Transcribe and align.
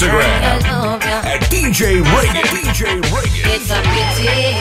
Instagram 0.00 0.64
at 1.28 1.42
DJ 1.52 2.00
Reagan. 2.00 2.40
DJ 2.48 3.04
Reagan. 3.12 3.52
It's 3.52 3.68
a 3.68 3.84
pity 3.84 4.56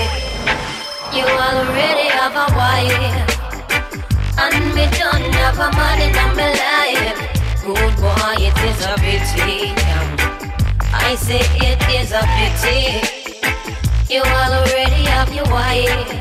you 1.15 1.23
already 1.23 2.11
have 2.11 2.35
a 2.35 2.51
wife, 2.59 2.91
and 4.35 4.75
me 4.75 4.83
don't 4.99 5.31
have 5.39 5.55
a 5.55 5.71
man 5.79 6.01
in 6.03 6.11
my 6.35 6.51
life. 6.59 7.15
Good 7.63 7.95
boy, 8.03 8.35
it 8.35 8.51
is 8.67 8.83
a 8.83 8.99
pity. 8.99 9.71
I 10.91 11.15
say 11.15 11.39
it 11.39 11.79
is 11.87 12.11
a 12.11 12.19
pity. 12.35 12.99
You 14.13 14.19
already 14.19 15.07
have 15.07 15.33
your 15.33 15.45
wife, 15.45 16.11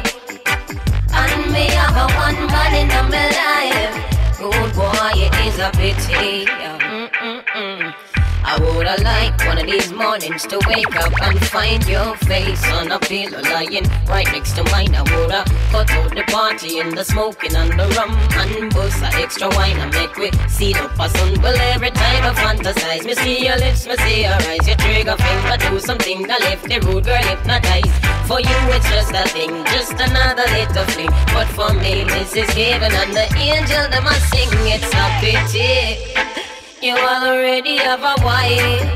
and 1.10 1.52
me 1.52 1.66
have 1.74 1.96
a 1.96 2.06
one 2.22 2.46
man 2.46 2.72
in 2.82 2.88
my 3.10 3.26
life. 3.34 4.38
Good 4.38 4.74
boy, 4.76 5.10
it 5.16 5.34
is 5.44 5.58
a 5.58 5.70
pity. 5.72 6.46
Mm-mm-mm. 6.46 8.07
I 8.50 8.56
woulda 8.62 8.96
liked 9.04 9.44
one 9.44 9.58
of 9.58 9.66
these 9.66 9.92
mornings 9.92 10.46
to 10.46 10.58
wake 10.66 10.96
up 10.96 11.12
and 11.20 11.38
find 11.48 11.86
your 11.86 12.16
face 12.24 12.64
on 12.72 12.90
a 12.90 12.98
pillow 12.98 13.42
lying 13.42 13.84
right 14.08 14.26
next 14.32 14.56
to 14.56 14.64
mine. 14.72 14.94
I 14.94 15.02
woulda 15.04 15.44
cut 15.68 15.90
out 15.90 16.16
the 16.16 16.24
party 16.32 16.78
and 16.80 16.96
the 16.96 17.04
smoking 17.04 17.54
and 17.54 17.78
the 17.78 17.86
rum 17.92 18.16
and 18.40 18.72
bust 18.72 19.02
a 19.02 19.08
extra 19.20 19.48
wine 19.50 19.76
I 19.76 19.90
make 19.92 20.16
we 20.16 20.32
see 20.48 20.72
a 20.72 21.08
sun. 21.10 21.42
Well, 21.42 21.60
every 21.74 21.90
time 21.90 22.24
I 22.24 22.32
fantasize, 22.40 23.04
me 23.04 23.14
see 23.16 23.44
your 23.44 23.58
lips, 23.58 23.86
me 23.86 23.96
see 23.98 24.22
your 24.22 24.32
eyes, 24.32 24.66
your 24.66 24.76
trigger 24.80 25.16
finger 25.20 25.56
do 25.68 25.78
something 25.78 26.22
that 26.26 26.40
left 26.40 26.64
the 26.64 26.80
rude 26.88 27.04
girl 27.04 27.20
hypnotized. 27.20 27.92
For 28.24 28.40
you, 28.40 28.58
it's 28.72 28.88
just 28.88 29.12
a 29.12 29.28
thing, 29.28 29.52
just 29.76 29.92
another 29.92 30.48
little 30.56 30.88
fling. 30.96 31.12
But 31.36 31.48
for 31.52 31.74
me, 31.74 32.04
this 32.04 32.32
is 32.34 32.48
heaven 32.56 32.96
and 32.96 33.12
the 33.12 33.28
angel 33.36 33.84
that 33.92 34.02
must 34.02 34.24
sing. 34.32 34.48
It's 34.72 34.88
a 34.88 35.04
pity. 35.20 36.37
You 36.80 36.94
already 36.94 37.76
have 37.78 38.04
a 38.04 38.14
wife. 38.24 38.86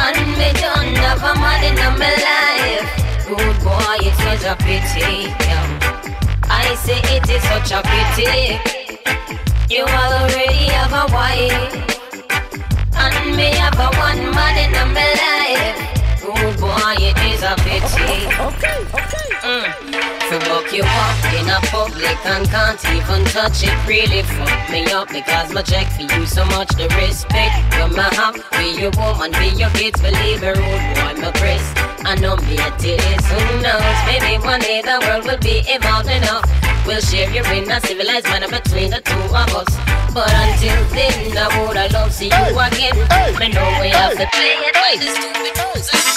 And 0.00 0.16
me 0.38 0.48
don't 0.56 0.96
have 1.04 1.22
a 1.22 1.34
man 1.38 1.64
in 1.68 1.76
my 2.00 2.08
life. 2.16 2.88
Good 3.28 3.56
boy, 3.62 4.00
it 4.00 4.16
is 4.32 4.44
a 4.46 4.56
pity 4.56 5.28
yeah. 5.28 6.38
I 6.44 6.74
say 6.76 6.96
it 7.14 7.28
is 7.28 7.42
such 7.44 7.72
a 7.72 7.82
pity. 7.84 8.56
You 9.68 9.84
already 9.84 10.72
have 10.72 10.94
a 10.96 11.12
wife. 11.12 11.74
And 12.96 13.36
me 13.36 13.52
have 13.60 13.78
a 13.78 13.88
one 13.98 14.34
man 14.34 14.56
in 14.64 14.72
my 14.96 15.12
life. 15.20 15.76
Good 16.22 16.58
boy, 16.58 16.96
is 17.42 17.50
a 17.50 17.54
pity 17.62 18.22
Okay, 18.38 18.78
okay. 18.94 19.28
Mm. 19.42 19.66
To 20.30 20.36
walk 20.48 20.72
you 20.72 20.84
up 20.86 21.18
in 21.34 21.48
a 21.50 21.58
public 21.74 22.18
and 22.24 22.48
can't 22.48 22.82
even 22.94 23.24
touch 23.34 23.64
it 23.64 23.74
really. 23.86 24.22
Fuck 24.22 24.70
me 24.70 24.86
up 24.92 25.08
because 25.08 25.52
my 25.52 25.62
check 25.62 25.90
for 25.92 26.02
you 26.02 26.24
so 26.26 26.44
much 26.46 26.70
the 26.78 26.86
respect. 27.02 27.54
You 27.76 27.88
my 27.96 28.08
have 28.14 28.38
be 28.54 28.80
your 28.80 28.92
woman 28.96 29.32
be 29.32 29.50
your 29.58 29.70
kids 29.70 30.00
believe 30.00 30.40
me 30.40 30.48
rude 30.48 30.86
boy 30.94 31.14
my 31.20 31.32
Chris 31.36 31.64
I 32.06 32.14
know 32.22 32.36
me 32.36 32.54
a 32.58 32.70
titties 32.78 33.24
who 33.26 33.62
knows? 33.62 33.98
Maybe 34.06 34.38
one 34.44 34.60
day 34.60 34.80
the 34.82 35.02
world 35.02 35.24
will 35.26 35.42
be 35.42 35.62
evolved 35.66 36.10
enough. 36.10 36.46
We'll 36.86 37.00
share 37.00 37.30
your 37.34 37.46
in 37.52 37.70
a 37.70 37.80
civilized 37.80 38.26
manner 38.26 38.48
between 38.48 38.90
the 38.90 39.00
two 39.02 39.26
of 39.34 39.50
us. 39.58 39.72
But 40.14 40.30
until 40.30 40.78
then 40.94 41.36
I 41.36 41.46
would 41.66 41.76
I 41.76 41.88
love 41.88 42.12
see 42.12 42.30
you 42.30 42.54
again. 42.54 42.94
hey, 43.10 43.34
me 43.38 43.48
know 43.50 43.66
we 43.82 43.88
have 43.90 44.14
to 44.14 44.26
play 44.30 44.54
it 44.68 44.74
by 44.74 44.94
the 45.02 45.08
stupid. 45.10 45.52
Rules 45.58 46.12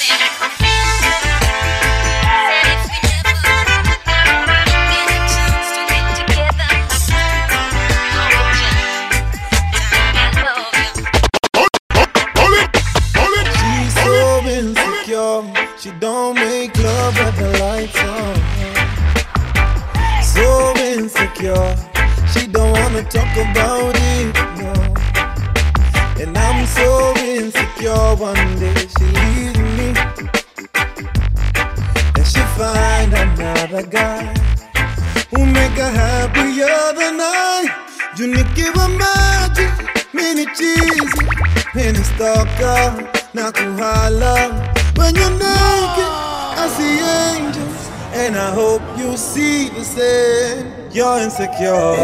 you 49.16 49.20
see 49.20 49.70
the 49.70 49.84
same. 49.84 50.74
You're 50.92 51.20
insecure, 51.20 51.96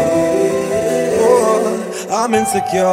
oh, 1.20 2.08
I'm 2.10 2.32
insecure. 2.32 2.86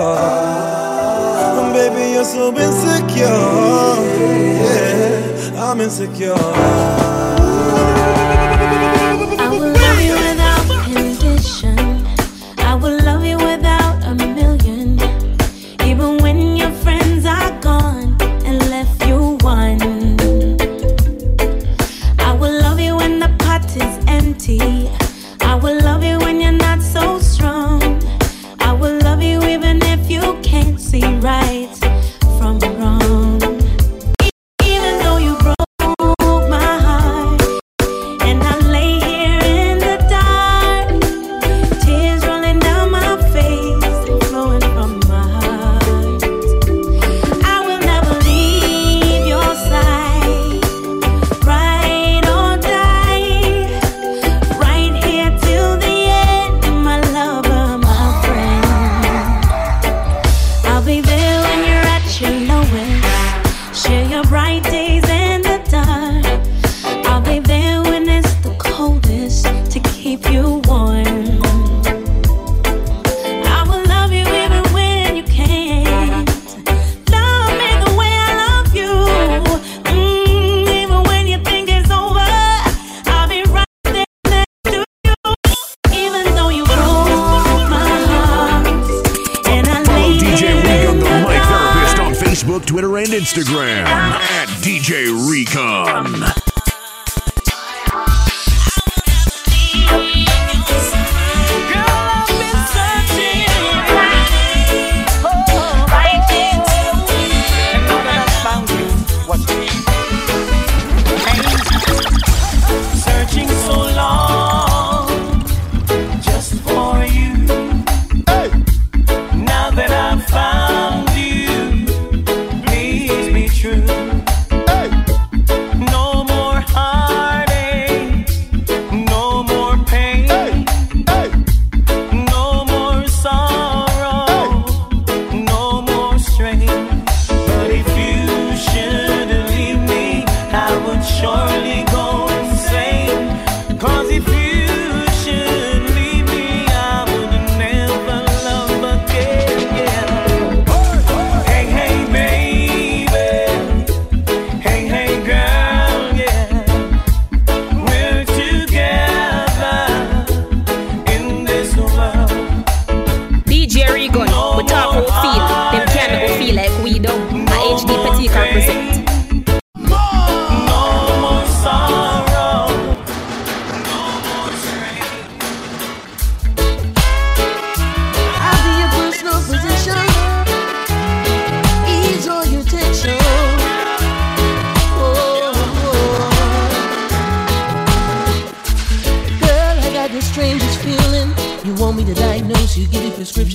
And 1.57 1.73
baby, 1.73 2.11
you're 2.15 2.25
so 2.25 2.49
insecure. 2.49 3.25
Yeah, 4.75 5.63
I'm 5.63 5.79
insecure. 5.79 6.35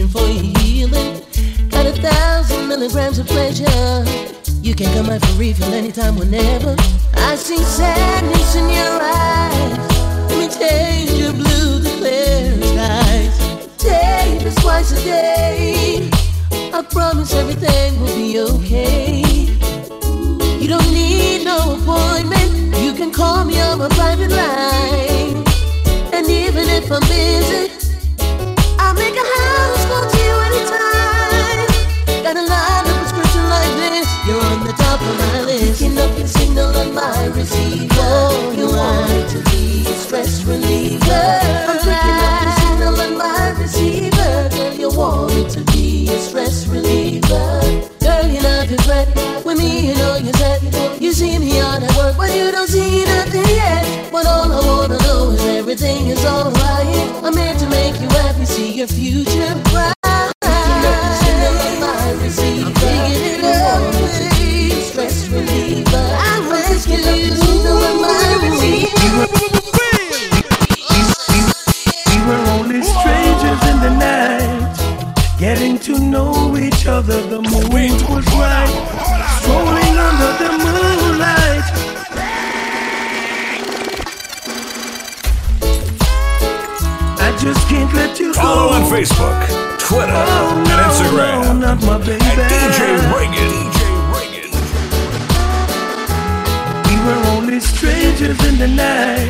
Prescription 0.04 0.08
for 0.08 0.26
your 0.28 0.58
healing. 0.58 1.22
Got 1.68 1.86
a 1.86 1.92
thousand 1.92 2.68
milligrams 2.68 3.18
of 3.18 3.26
pleasure. 3.26 4.04
You 4.62 4.74
can 4.74 4.92
come 4.94 5.10
out 5.10 5.24
for 5.24 5.38
refill 5.38 5.72
anytime, 5.72 6.16
whenever. 6.16 6.76
I 7.14 7.36
see 7.36 7.58
sadness 7.58 8.54
in 8.56 8.68
your 8.68 9.00
eyes. 9.02 9.78
Let 10.28 10.38
me 10.38 10.48
change 10.48 11.10
your 11.12 11.32
blue 11.32 11.82
to 11.82 11.90
clear 11.98 12.62
skies. 12.62 13.38
Take 13.78 14.42
this 14.42 14.54
twice 14.56 14.92
a 14.92 15.04
day. 15.04 16.10
I 16.72 16.82
promise 16.82 17.34
everything 17.34 18.00
will 18.00 18.16
be 18.16 18.40
okay. 18.40 19.22
You 20.60 20.68
don't 20.68 20.92
need 20.92 21.44
no 21.44 21.76
appointment. 21.76 22.76
You 22.82 22.94
can 22.94 23.12
call 23.12 23.44
me 23.44 23.60
on 23.60 23.78
my 23.78 23.88
private 23.90 24.30
line. 24.30 25.44
And 26.12 26.26
even 26.28 26.68
if 26.68 26.90
I'm 26.90 27.00
busy, 27.02 27.73
signal 36.54 36.76
on 36.76 36.94
my 36.94 37.26
receiver. 37.34 38.54
You 38.54 38.66
want 38.68 39.28
to 39.30 39.38
be 39.50 39.82
a 39.86 39.94
stress 39.94 40.44
reliever. 40.44 41.40
I'm 41.66 41.78
picking 41.78 42.20
up 42.22 42.42
your 42.42 42.52
signal 42.62 43.00
on 43.00 43.18
my 43.18 43.50
receiver. 43.60 44.48
Girl, 44.50 44.74
you 44.74 44.90
want 44.96 45.34
me 45.34 45.48
to 45.50 45.60
be 45.72 46.08
a 46.10 46.18
stress 46.18 46.66
reliever. 46.68 47.60
Girl, 48.00 48.26
your 48.26 48.42
love 48.42 48.70
is 48.70 48.86
ready. 48.86 49.12
With 49.44 49.58
me, 49.58 49.88
you 49.88 49.94
know 49.94 50.16
you're 50.16 50.32
set. 50.34 50.62
You 51.00 51.12
see 51.12 51.38
me 51.38 51.60
on 51.60 51.82
at 51.82 51.96
work, 51.96 52.16
but 52.16 52.32
you 52.34 52.52
don't 52.52 52.68
see 52.68 53.04
nothing 53.04 53.48
yet. 53.48 54.12
But 54.12 54.26
all 54.26 54.52
I 54.52 54.64
wanna 54.64 54.98
know 54.98 55.30
is 55.30 55.44
everything 55.44 56.06
is 56.06 56.24
alright. 56.24 57.24
I'm 57.24 57.36
here 57.36 57.54
to 57.54 57.68
make 57.68 58.00
you 58.00 58.08
happy, 58.08 58.44
see 58.44 58.72
your 58.72 58.86
future 58.86 59.54
bright. 59.72 59.93
Getting 75.38 75.78
to 75.78 75.98
know 75.98 76.56
each 76.56 76.86
other. 76.86 77.20
The 77.28 77.40
moon 77.42 77.92
was 78.10 78.26
right, 78.34 78.74
strolling 79.40 79.96
under 80.08 80.32
the 80.42 80.50
moonlight. 80.64 81.64
I 87.20 87.36
just 87.40 87.66
can't 87.68 87.92
let 87.94 88.18
you 88.18 88.32
go. 88.34 88.40
Follow 88.40 88.72
on 88.72 88.82
Facebook, 88.90 89.78
Twitter, 89.78 90.12
Oh, 90.12 90.56
and 90.56 90.68
Instagram 90.68 91.60
no, 91.60 91.74
not 91.74 91.82
my 91.82 91.98
baby. 91.98 92.24
at. 92.24 92.50
DJ 92.50 92.96
Reagan. 93.14 93.63
Only 97.54 97.66
strangers 97.66 98.44
in 98.46 98.58
the 98.58 98.66
night, 98.66 99.28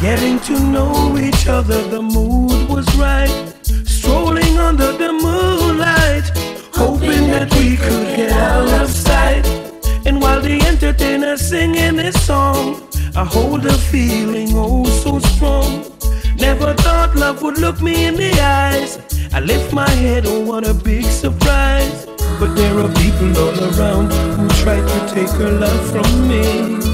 getting 0.00 0.40
to 0.40 0.58
know 0.58 1.16
each 1.18 1.46
other. 1.46 1.80
The 1.88 2.02
mood 2.02 2.68
was 2.68 2.86
right, 2.96 3.54
strolling 3.84 4.58
under 4.58 4.90
the 4.90 5.12
moonlight, 5.12 6.26
hoping 6.72 7.28
that 7.28 7.48
we 7.54 7.76
could 7.76 8.16
get 8.16 8.32
out 8.32 8.68
of 8.82 8.90
sight. 8.90 9.46
And 10.04 10.20
while 10.20 10.40
the 10.40 10.60
entertainer's 10.62 11.40
singing 11.40 11.96
this 11.96 12.16
song, 12.26 12.88
I 13.14 13.24
hold 13.24 13.66
a 13.66 13.78
feeling 13.92 14.48
oh 14.54 14.84
so 15.04 15.20
strong. 15.20 15.84
Never 16.36 16.74
thought 16.74 17.14
love 17.14 17.42
would 17.42 17.58
look 17.58 17.80
me 17.80 18.06
in 18.06 18.16
the 18.16 18.32
eyes. 18.40 18.98
I 19.32 19.40
lift 19.40 19.72
my 19.72 19.90
head, 19.90 20.24
oh 20.26 20.40
what 20.40 20.66
a 20.66 20.74
big 20.74 21.04
surprise. 21.04 22.06
But 22.40 22.56
there 22.56 22.76
are 22.80 22.92
people 22.94 23.30
all 23.38 23.58
around 23.70 24.10
who 24.36 24.48
try 24.62 24.80
to 24.80 25.14
take 25.14 25.30
her 25.40 25.52
love 25.52 25.82
from 25.92 26.28
me. 26.28 26.87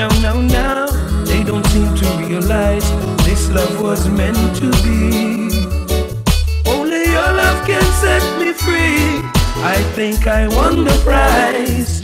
Now, 0.00 0.08
now, 0.22 0.40
now, 0.40 0.86
they 1.24 1.44
don't 1.44 1.66
seem 1.66 1.94
to 1.94 2.06
realize 2.24 2.90
this 3.26 3.50
love 3.50 3.82
was 3.82 4.08
meant 4.08 4.56
to 4.56 4.70
be. 4.82 5.52
Only 6.64 7.04
your 7.04 7.30
love 7.40 7.66
can 7.66 7.84
set 8.00 8.24
me 8.40 8.54
free. 8.54 9.20
I 9.62 9.76
think 9.94 10.26
I 10.26 10.48
won 10.48 10.86
the 10.86 10.98
prize. 11.04 12.00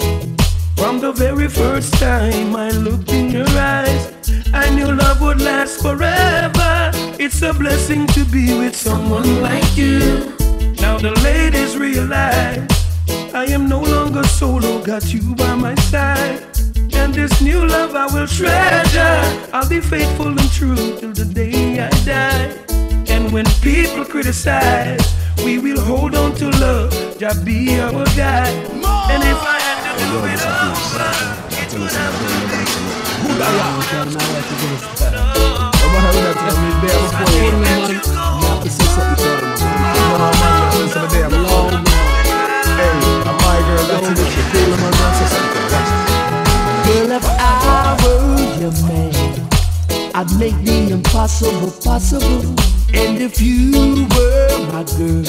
From 0.76 1.00
the 1.00 1.12
very 1.12 1.48
first 1.48 1.94
time 1.94 2.54
I 2.54 2.68
looked 2.68 3.10
in 3.12 3.30
your 3.30 3.48
eyes, 3.48 4.12
I 4.52 4.68
knew 4.74 4.92
love 4.92 5.22
would 5.22 5.40
last 5.40 5.80
forever. 5.80 6.90
It's 7.18 7.40
a 7.40 7.54
blessing 7.54 8.06
to 8.08 8.26
be 8.26 8.58
with 8.58 8.76
someone 8.76 9.40
like 9.40 9.74
you. 9.74 10.34
Now 10.82 10.98
the 10.98 11.18
ladies 11.24 11.78
realize 11.78 12.68
I 13.32 13.46
am 13.46 13.70
no 13.70 13.80
longer 13.80 14.24
solo, 14.24 14.84
got 14.84 15.14
you 15.14 15.34
by 15.34 15.54
my 15.54 15.74
side. 15.76 16.55
And 17.00 17.14
this 17.14 17.40
new 17.40 17.66
love 17.66 17.94
I 17.94 18.06
will 18.14 18.26
treasure. 18.26 19.50
I'll 19.52 19.68
be 19.68 19.80
faithful 19.80 20.28
and 20.28 20.50
true 20.52 20.98
till 20.98 21.12
the 21.12 21.24
day 21.24 21.80
I 21.80 21.90
die. 22.04 22.48
And 23.08 23.32
when 23.32 23.46
people 23.60 24.04
criticize, 24.04 25.04
we 25.44 25.58
will 25.58 25.80
hold 25.80 26.14
on 26.14 26.34
to 26.36 26.50
love. 26.58 26.92
Just 27.18 27.44
be 27.44 27.80
our 27.80 28.04
guide. 28.16 28.54
And 29.12 29.22
if 29.32 29.40
I 29.54 29.58
had 29.66 29.78
to 29.98 30.04
do 30.12 30.18
it 30.32 30.40
over, 30.64 31.10
it 31.62 31.70
would 31.78 31.92
have 31.92 32.14
to 32.20 32.26
be 32.30 32.46
I'd 50.16 50.32
make 50.40 50.56
the 50.64 50.92
impossible 50.92 51.72
possible. 51.84 52.42
And 52.94 53.22
if 53.22 53.42
you 53.42 54.06
were 54.16 54.58
my 54.72 54.84
girl, 54.98 55.24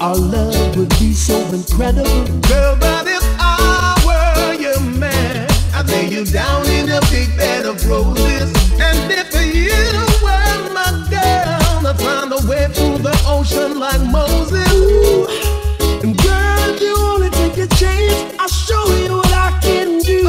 our 0.00 0.16
love 0.16 0.76
would 0.76 0.90
be 1.00 1.12
so 1.14 1.36
incredible. 1.54 2.26
Girl, 2.48 2.76
but 2.80 3.06
if 3.08 3.24
I 3.40 3.96
were 4.06 4.54
your 4.62 4.80
man, 4.98 5.48
I'd 5.74 5.88
lay 5.88 6.08
you 6.08 6.24
down 6.26 6.66
in 6.68 6.90
a 6.90 7.00
big 7.10 7.36
bed 7.36 7.66
of 7.66 7.84
roses. 7.88 8.52
And 8.80 9.12
if 9.12 9.34
you 9.34 9.72
were 10.22 10.74
my 10.74 10.90
girl, 11.10 11.88
I'd 11.88 11.98
find 12.00 12.32
a 12.32 12.46
way 12.48 12.68
through 12.74 12.98
the 12.98 13.16
ocean 13.26 13.80
like 13.80 14.02
Moses. 14.02 15.46
And 16.04 16.16
girl, 16.18 16.58
if 16.74 16.80
you 16.82 16.96
only 16.96 17.30
take 17.30 17.58
a 17.58 17.68
chance, 17.76 18.34
I'll 18.38 18.48
show 18.48 18.84
you 18.96 19.16
what 19.16 19.32
I 19.34 19.58
can 19.62 20.00
do. 20.00 20.28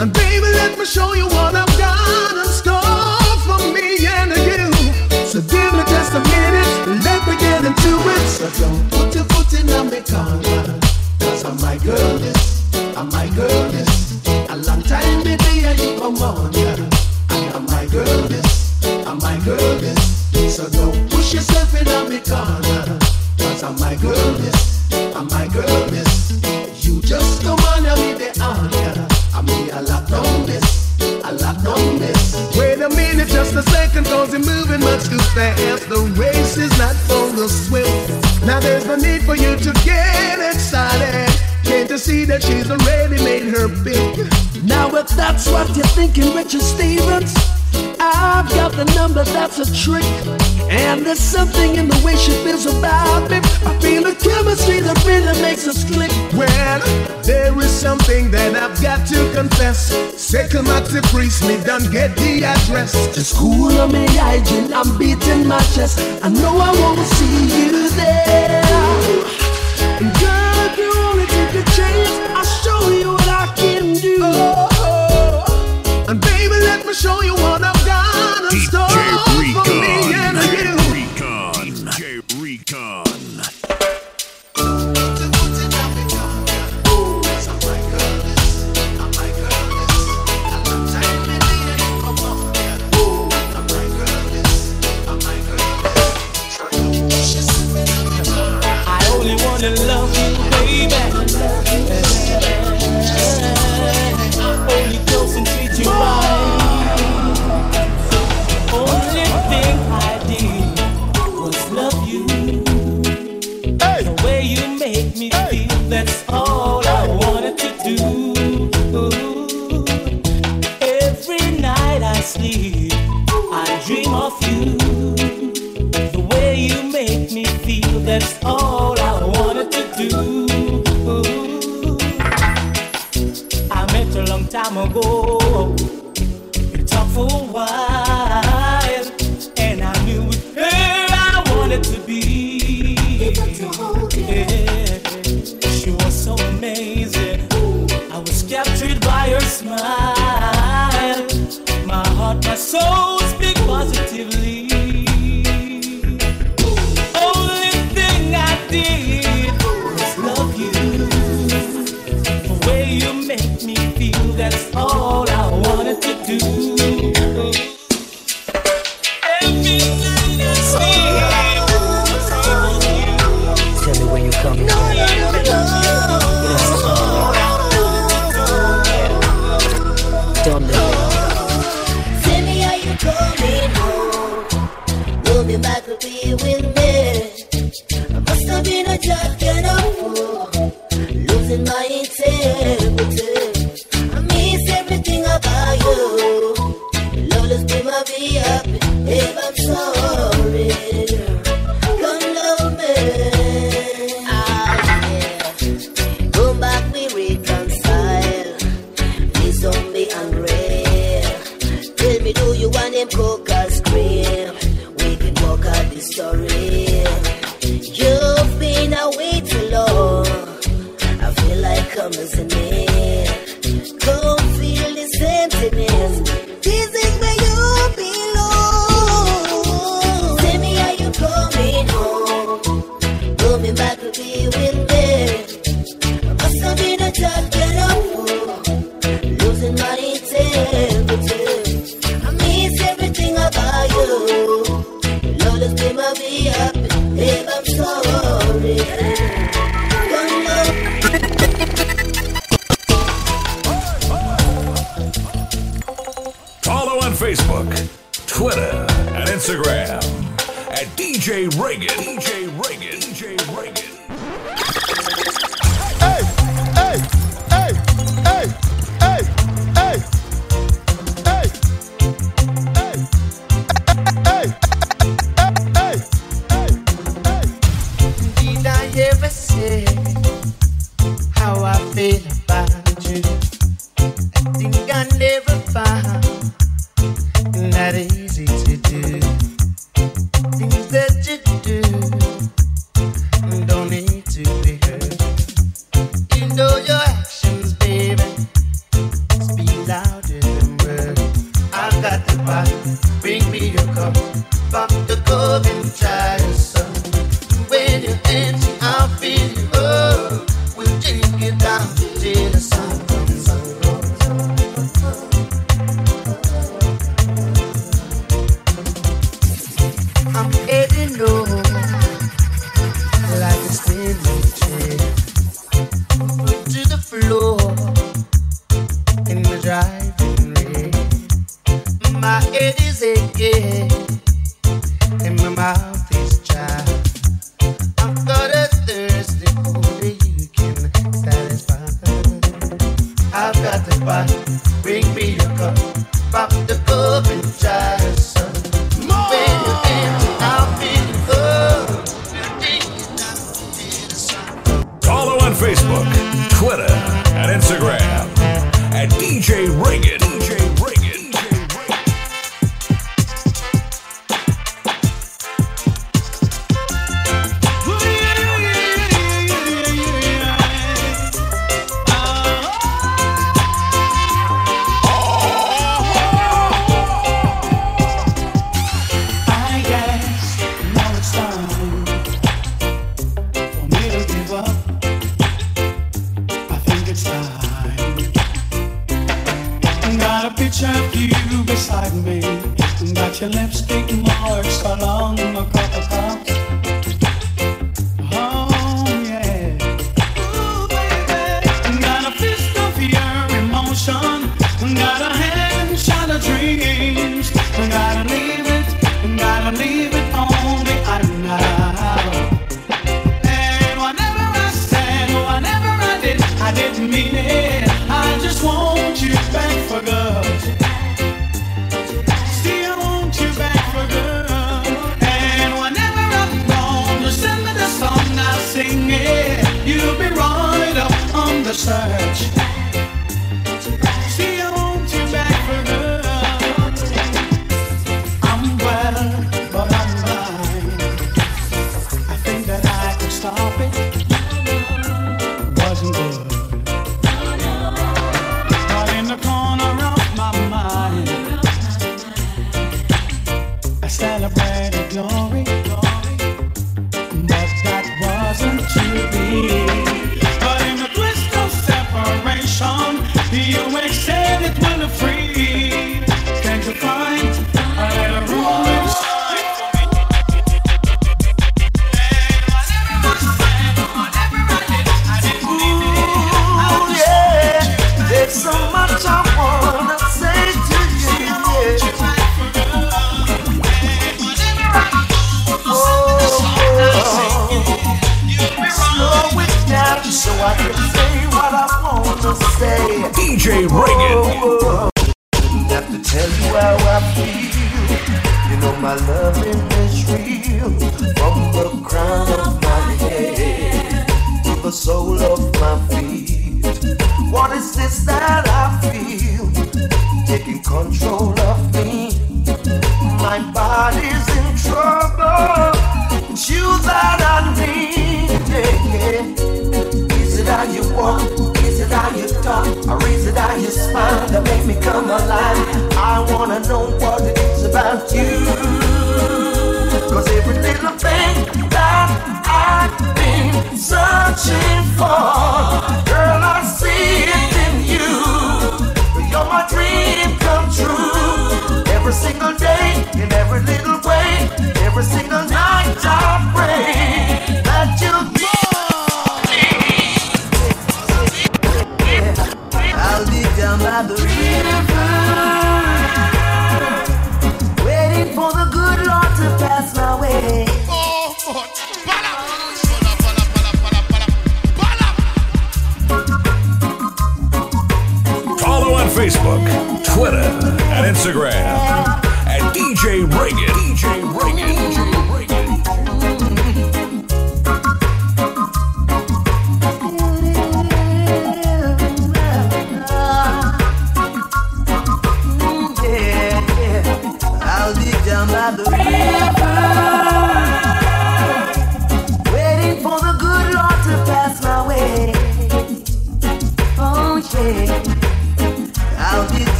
And 0.00 0.12
baby, 0.12 0.46
let 0.60 0.78
me 0.78 0.84
show 0.86 1.14
you 1.14 1.26
Don't 8.58 8.90
put 8.90 9.14
your 9.14 9.24
foot 9.24 9.52
in 9.60 9.68
on 9.70 9.90
me 9.90 10.00
corner. 10.00 10.80
I'm 11.44 11.60
my 11.60 11.76
girl, 11.84 12.18
this. 12.18 12.64
I'm 12.96 13.08
my 13.10 13.28
girl, 13.36 13.70
this. 13.70 14.26
A 14.48 14.56
long 14.56 14.82
time, 14.82 15.22
baby, 15.22 15.66
I 15.66 15.74
keep 15.76 16.00
on 16.02 16.14
morning. 16.14 16.88
I 17.28 17.36
am 17.54 17.66
my 17.66 17.86
girl, 17.86 18.22
this. 18.28 18.82
I'm 19.06 19.18
my 19.18 19.38
girl, 19.44 19.78
this. 19.78 20.56
So 20.56 20.68
don't 20.70 21.10
push 21.10 21.34
yourself 21.34 21.80
in 21.80 21.86
on 21.88 22.08
me 22.08 22.18
corner. 22.20 22.98
I'm 23.62 23.78
my 23.78 23.94
girl, 23.96 24.32
this. 24.40 24.90
I'm 25.14 25.28
my 25.28 25.46
girl, 25.48 25.86
this. 25.90 26.86
You 26.86 27.02
just 27.02 27.42
come 27.42 27.60
on 27.60 27.84
and 27.84 28.00
me 28.00 28.14
the 28.14 28.30
honor. 28.42 29.06
I 29.34 29.42
mean, 29.42 29.70
I 29.72 29.80
lock 29.80 30.08
down 30.08 30.46
this. 30.46 30.98
I 31.22 31.30
lock 31.32 31.62
down 31.62 31.98
this. 31.98 32.56
Wait 32.56 32.80
a 32.80 32.88
minute, 32.88 33.28
just 33.28 33.54
a 33.54 33.62
second, 33.62 34.06
cause 34.06 34.32
moving 34.32 34.80
much 34.80 35.04
too 35.08 35.18
fast. 35.34 35.75
need 39.06 39.22
for 39.22 39.36
you 39.36 39.56
to 39.56 39.72
get 39.84 40.38
excited. 40.52 41.30
Can't 41.64 41.88
you 41.90 41.98
see 41.98 42.24
that 42.24 42.42
she's 42.42 42.70
already 42.70 43.18
made 43.22 43.48
her 43.54 43.68
big? 43.82 44.26
Now 44.64 44.88
if 44.94 45.08
that's 45.10 45.48
what 45.50 45.66
you're 45.76 45.92
thinking, 45.98 46.34
Richard 46.34 46.62
Stevens, 46.62 47.34
I've 48.00 48.48
got 48.50 48.72
the 48.72 48.84
number, 48.94 49.24
that's 49.24 49.58
a 49.58 49.66
trick. 49.84 50.04
And 50.68 51.06
there's 51.06 51.20
something 51.20 51.76
in 51.76 51.88
the 51.88 52.00
way 52.04 52.16
she 52.16 52.32
feels 52.44 52.66
about 52.66 53.30
me. 53.30 53.38
I 53.70 53.72
feel 53.80 54.02
the 54.02 54.16
chemistry 54.28 54.80
that 54.80 54.98
really 55.06 55.40
makes 55.40 55.66
us 55.68 55.84
click. 55.84 56.10
Well, 56.34 56.80
there 57.22 57.56
is 57.60 57.70
something 57.70 58.30
that 58.32 58.54
I've 58.54 58.80
got 58.82 59.06
to 59.08 59.18
confess. 59.34 59.80
Second, 60.16 60.66
come 60.66 60.84
to 60.84 61.02
priest, 61.14 61.46
me 61.46 61.56
done 61.64 61.90
get 61.92 62.16
the 62.16 62.44
address. 62.44 62.92
Just 63.14 63.36
cool 63.36 63.78
on 63.78 63.92
me 63.92 64.06
hygiene, 64.18 64.72
I'm 64.72 64.98
beating 64.98 65.46
my 65.46 65.62
chest. 65.74 65.98
I 66.22 66.28
know 66.28 66.58
I 66.58 66.72
won't 66.80 67.06
see 67.16 67.46
you 67.62 67.95
show 76.96 77.20
you 77.20 77.34
what 77.34 77.55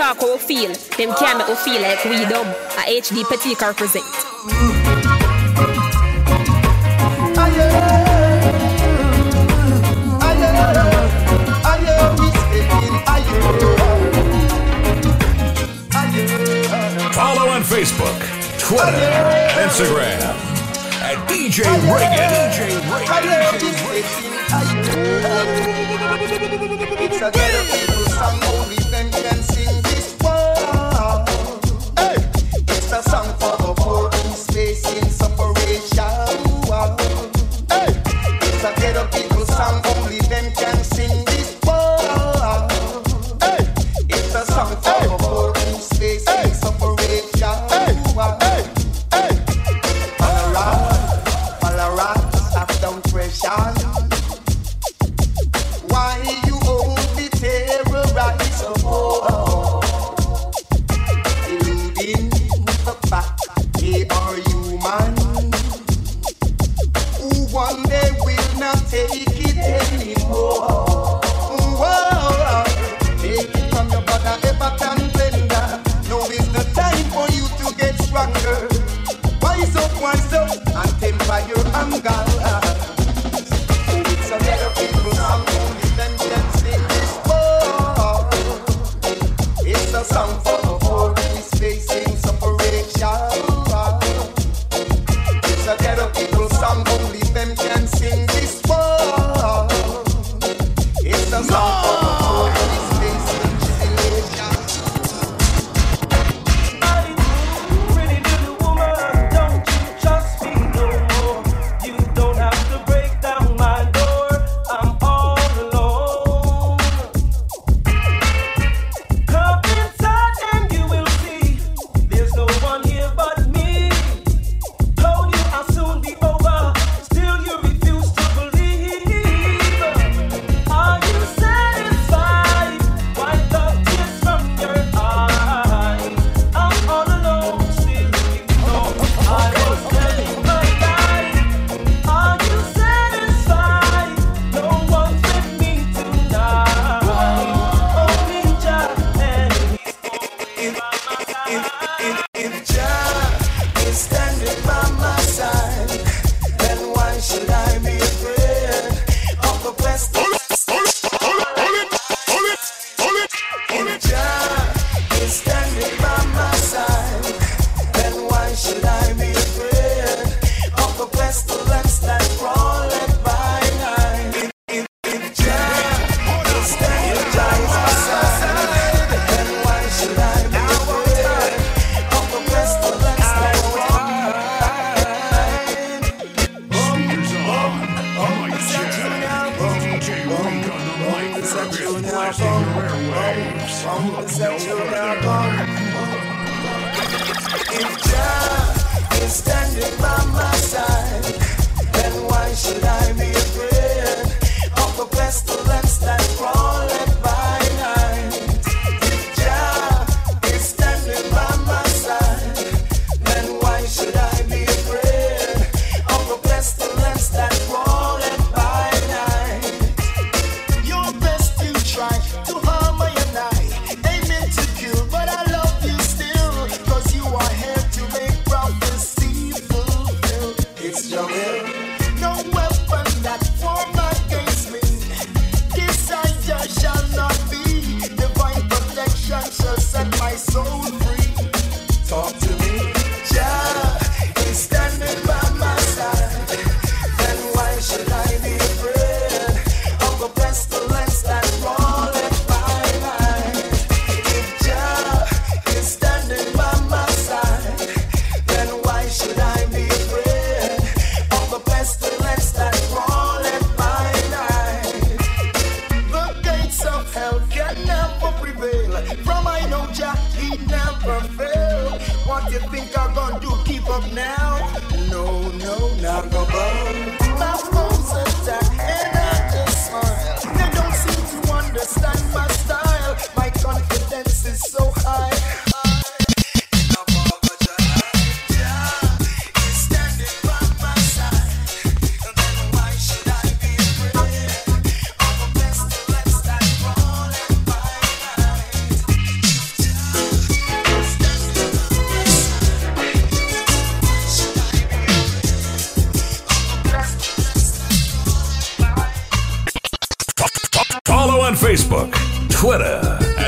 talk 0.00 0.18
how 0.18 0.32
we 0.32 0.38
feel, 0.38 0.72
them 0.96 1.14
can 1.14 1.36
make 1.36 1.46
we 1.46 1.54
feel 1.56 1.82
like 1.82 2.02
we 2.06 2.24
dumb. 2.24 2.46
A 2.46 3.00
HD 3.00 3.22
Petit. 3.24 3.54
Follow 17.12 17.50
on 17.50 17.62
Facebook, 17.62 18.16
Twitter, 18.58 19.12
Instagram 19.60 20.22
at 21.04 21.18
DJ 21.28 21.58
Reagan. 21.92 22.30
DJ 22.52 22.58
Reagan. 22.88 23.50
It's 27.02 27.20
a 27.20 27.89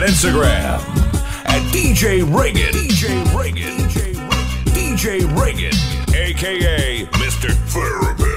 Instagram 0.02 0.80
at 1.46 1.62
DJ 1.72 2.22
Reagan. 2.22 2.72
DJ 2.72 3.22
Reagan. 3.38 3.88
DJ 3.88 4.18
Reagan. 4.18 4.72
DJ 4.74 5.40
Reagan. 5.40 6.14
AKA 6.14 7.06
Mr. 7.12 7.54
Therapy. 7.70 8.32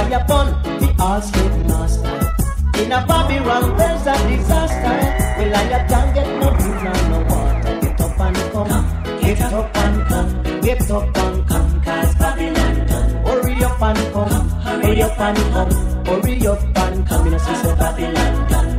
fire 0.00 0.20
upon 0.20 0.46
the 0.80 0.94
all 0.98 1.20
slave 1.20 1.66
master. 1.66 2.82
In 2.82 2.92
a 2.92 3.06
Babylon, 3.06 3.76
there's 3.76 4.06
a 4.06 4.16
disaster. 4.28 4.96
Well, 5.38 5.56
I 5.56 5.86
can't 5.88 6.14
get 6.14 6.28
no 6.40 6.48
food 6.58 6.86
and 6.90 7.10
no 7.10 7.18
water. 7.28 7.80
Get 7.80 8.00
up 8.00 8.20
and 8.20 8.36
come, 8.52 9.20
get, 9.20 9.40
up, 9.52 9.76
and 9.76 10.08
come. 10.08 10.60
get 10.60 10.90
up 10.90 11.16
and 11.16 11.48
come, 11.48 11.82
cause 11.82 12.14
Babylon 12.14 12.86
done. 12.86 13.10
Hurry 13.26 13.64
up 13.64 13.82
and 13.82 14.12
come, 14.12 14.48
hurry 14.60 15.02
up 15.02 15.20
and 15.20 15.38
come, 15.52 16.06
hurry 16.06 16.46
up 16.46 16.78
and 16.78 17.06
come. 17.06 17.24
You 17.24 17.30
know, 17.32 17.38
see, 17.38 17.54
so 17.56 17.76
Babylon 17.76 18.48
done. 18.48 18.76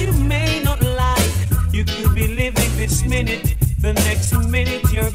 you 0.00 0.12
may 0.14 0.62
not 0.62 0.80
like. 0.82 1.30
You 1.72 1.84
could 1.84 2.14
be 2.14 2.26
living 2.26 2.70
this 2.76 3.04
minute, 3.04 3.54
the 3.80 3.92
next 3.92 4.32
minute 4.48 4.82
you're 4.90 5.10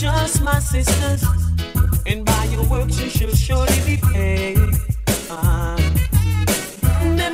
just 0.00 0.40
my 0.42 0.58
sisters, 0.60 1.22
and 2.06 2.24
by 2.24 2.44
your 2.44 2.64
works 2.64 2.98
you 2.98 3.10
shall 3.10 3.34
surely 3.34 3.80
be 3.84 3.98
paid. 3.98 4.56
Uh-huh. 5.28 5.76
The 7.16 7.28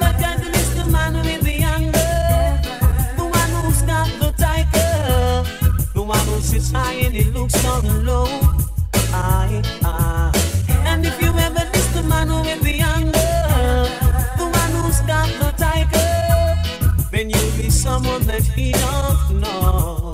Man 0.90 1.14
with 1.14 1.42
the 1.42 1.58
the 3.16 3.24
one 3.24 3.50
who 3.54 3.70
the 4.26 4.42
the 5.94 6.02
one 6.02 6.26
who 6.26 6.40
sits 6.40 6.72
high 6.72 6.94
and 6.94 7.14
he 7.14 7.30
looks 7.30 7.54
down 7.62 8.04
low. 8.04 8.26
I, 9.12 9.62
I. 9.84 10.32
And 10.86 11.06
if 11.06 11.22
you 11.22 11.28
ever 11.38 11.70
miss 11.72 11.86
the 11.94 12.02
man 12.02 12.28
with 12.28 12.62
the 12.62 12.80
anger, 12.80 13.44
the 14.38 14.46
one 14.60 14.72
who 14.82 14.90
stopped 14.90 15.38
the 15.38 15.52
tiger, 15.56 17.10
then 17.12 17.30
you'll 17.30 17.56
be 17.56 17.70
someone 17.70 18.22
that 18.26 18.42
he 18.42 18.72
don't 18.72 19.40
know. 19.40 20.05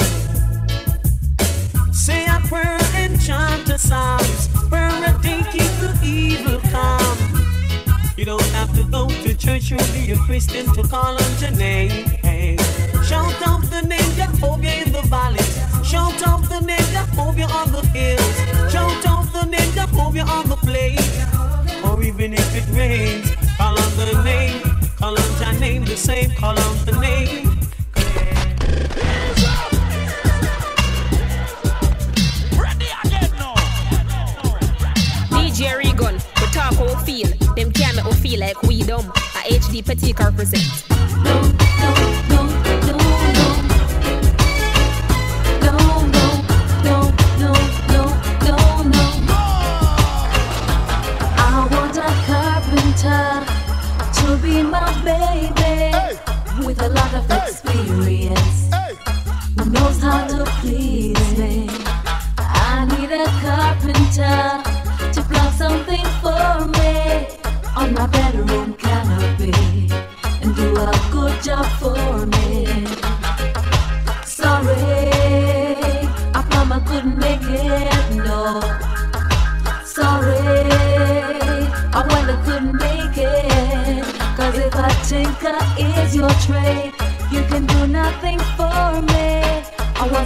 We're 2.53 2.79
enchanted 2.99 3.81
songs. 3.81 4.51
We're 4.71 4.87
a 5.09 5.19
dinky 5.23 5.65
to 5.81 5.99
evil 6.05 6.61
come. 6.69 7.19
You 8.15 8.27
don't 8.27 8.51
have 8.53 8.71
to 8.75 8.85
go 8.85 9.09
to 9.09 9.35
church 9.35 9.73
or 9.73 9.79
be 9.95 10.13
a 10.13 10.19
Christian 10.19 10.67
to 10.75 10.83
call 10.83 11.17
on 11.17 11.39
your 11.41 11.53
name. 11.53 12.11
Shout 13.09 13.41
out 13.49 13.63
the 13.71 13.81
name 13.89 14.11
Jehovah 14.17 14.83
in 14.83 14.93
the 14.93 15.01
valleys. 15.09 15.57
Shout 15.83 16.23
out 16.29 16.47
the 16.51 16.61
name 16.61 16.89
Jehovah 16.93 17.45
on 17.45 17.73
the 17.73 17.81
hills. 17.89 18.37
Shout 18.71 19.07
out 19.07 19.33
the 19.33 19.47
name 19.47 19.73
Jehovah 19.73 20.21
on 20.21 20.51
the 20.51 20.57
plains. 20.57 21.09
Or 21.87 22.03
even 22.03 22.35
if 22.35 22.55
it 22.55 22.69
rains, 22.77 23.31
call 23.57 23.79
on 23.81 23.97
the 23.97 24.23
name. 24.25 24.61
Call 24.99 25.19
on 25.19 25.41
your 25.41 25.59
name 25.59 25.87
the 25.87 25.97
same. 25.97 26.31
Call 26.33 26.59
on 26.59 26.85
the 26.85 27.01
name. 27.01 27.52
DJ 35.73 35.79
Reagan, 35.79 36.15
we 36.15 36.47
talk 36.53 36.75
how 36.75 36.85
we 36.85 36.95
feel. 37.05 37.55
Them 37.55 37.73
can't 37.73 37.97
make 37.97 38.05
we 38.05 38.13
feel 38.13 38.41
like 38.41 38.63
we 38.63 38.83
dumb. 38.83 39.07
A 39.11 39.59
HD 39.59 39.85
Petit 39.85 40.13
represent. 40.19 40.85
I 40.91 42.12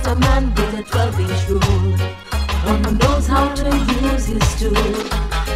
Want 0.07 0.19
a 0.19 0.29
man 0.29 0.55
with 0.55 0.79
a 0.79 0.83
12 0.85 1.21
inch 1.21 1.49
rule, 1.49 1.97
one 2.65 2.85
who 2.85 2.93
knows 2.97 3.27
how 3.27 3.53
to 3.53 3.65
use 4.03 4.27
his 4.27 4.61
tool. 4.61 4.95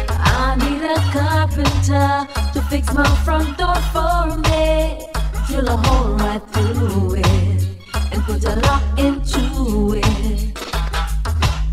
I 0.09 0.57
need 0.59 0.83
a 0.83 0.99
carpenter 1.15 2.27
to 2.53 2.61
fix 2.69 2.93
my 2.93 3.07
front 3.23 3.57
door 3.57 3.75
for 3.93 4.35
me. 4.49 5.07
Drill 5.47 5.69
a 5.69 5.77
hole 5.77 6.15
right 6.15 6.41
through 6.51 7.15
it 7.15 7.65
and 8.11 8.23
put 8.23 8.43
a 8.43 8.55
lock 8.67 8.83
into 8.99 9.93
it. 9.95 10.41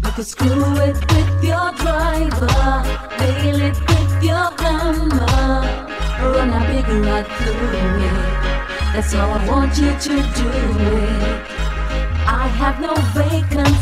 You 0.04 0.10
could 0.14 0.26
screw 0.26 0.76
it 0.86 0.98
with 1.12 1.44
your 1.50 1.72
driver, 1.82 2.46
nail 3.18 3.60
it 3.60 3.78
with 3.88 4.22
your 4.22 4.50
hammer, 4.62 5.66
run 6.32 6.50
a 6.50 6.60
big 6.70 6.88
rod 7.04 7.26
through 7.38 8.04
it. 8.06 8.38
That's 8.92 9.12
how 9.14 9.30
I 9.30 9.48
want 9.48 9.76
you 9.78 9.90
to 9.90 10.14
do 10.38 10.48
it. 10.94 10.97
Have 12.68 12.83
no 12.83 12.94
vacancy 13.14 13.77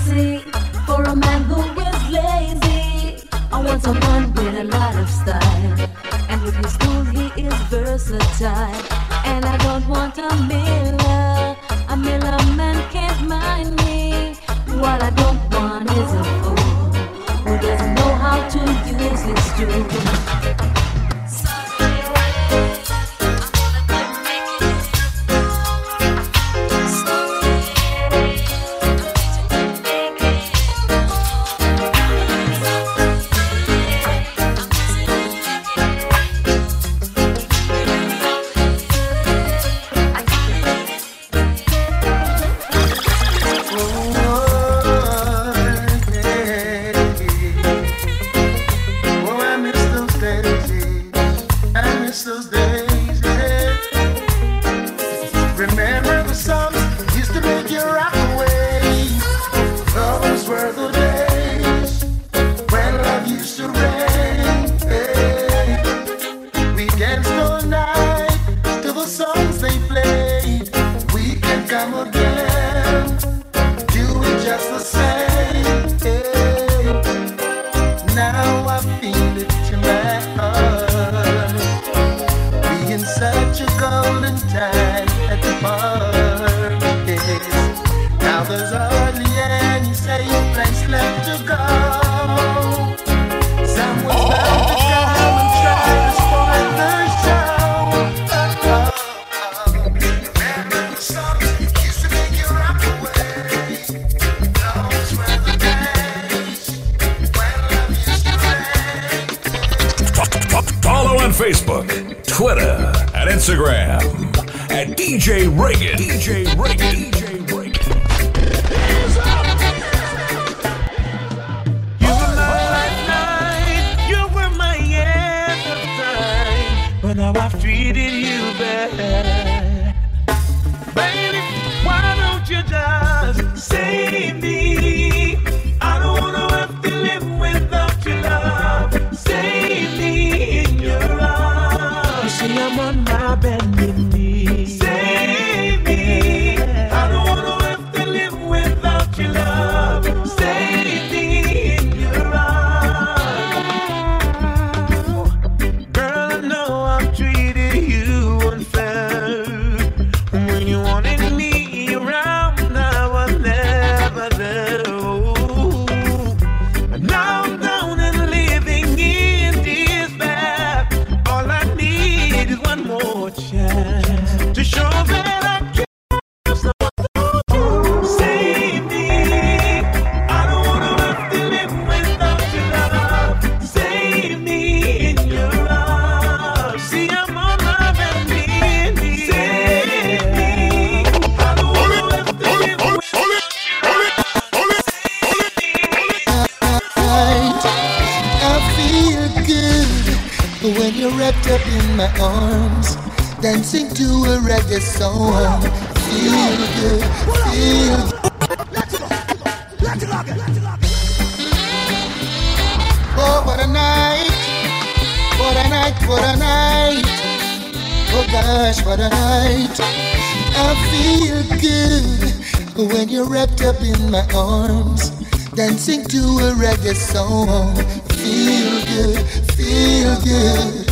reggae 226.86 226.94
song. 226.94 227.74
Feel 228.10 228.84
good, 228.86 229.18
feel 229.56 230.16
good. 230.22 230.86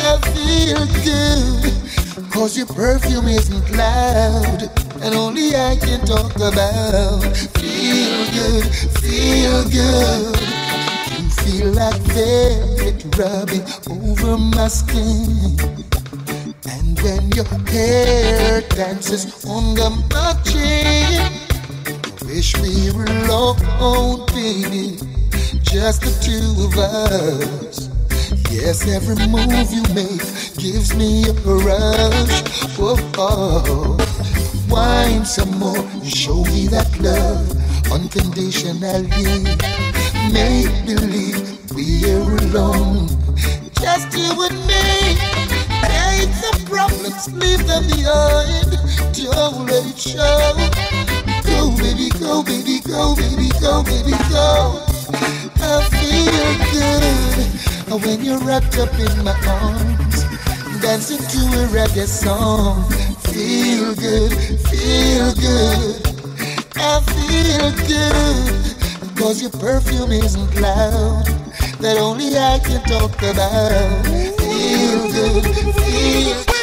I 0.00 0.18
feel 0.32 0.86
good, 1.04 2.30
cause 2.30 2.56
your 2.56 2.66
perfume 2.66 3.28
isn't 3.28 3.70
loud, 3.76 4.70
and 5.02 5.14
only 5.14 5.54
I 5.54 5.76
can 5.76 6.04
talk 6.06 6.34
about. 6.36 6.87
Wine 34.68 35.24
some 35.24 35.58
more, 35.58 35.84
show 36.04 36.44
me 36.44 36.66
that 36.68 36.88
love 37.00 37.46
unconditionally. 37.92 39.44
Make 40.32 40.72
believe 40.86 41.40
we're 41.74 42.36
alone, 42.46 43.08
just 43.80 44.12
you 44.16 44.32
and 44.46 44.58
me. 44.66 45.16
Hate 45.84 46.32
the 46.44 46.52
problems, 46.68 47.32
leave 47.34 47.66
them 47.66 47.84
behind. 47.86 48.70
Don't 49.14 49.66
let 49.66 49.86
it 49.86 49.98
show. 49.98 50.52
Go, 51.44 51.70
baby, 51.76 52.08
go, 52.18 52.42
baby, 52.42 52.80
go, 52.86 53.14
baby, 53.16 53.48
go, 53.60 53.82
baby, 53.82 54.16
go. 54.30 54.84
I 55.60 55.84
feel 55.90 56.48
good 56.72 58.02
when 58.04 58.24
you're 58.24 58.38
wrapped 58.38 58.78
up 58.78 58.92
in 58.98 59.24
my 59.24 59.36
arms, 59.46 60.24
dancing 60.80 61.18
to 61.18 61.40
a 61.60 61.66
reggae 61.68 62.06
song. 62.06 62.84
Feel 63.38 63.94
good, 63.94 64.32
feel 64.66 65.32
good. 65.34 66.06
I 66.74 67.00
feel 67.06 67.70
good, 67.86 69.16
cause 69.16 69.40
your 69.40 69.52
perfume 69.52 70.10
isn't 70.10 70.60
loud, 70.60 71.24
that 71.78 71.98
only 71.98 72.36
I 72.36 72.58
can 72.58 72.82
talk 72.82 73.16
about. 73.22 74.06
Feel 74.06 75.12
good, 75.12 75.44
feel 75.54 76.44
good. 76.46 76.57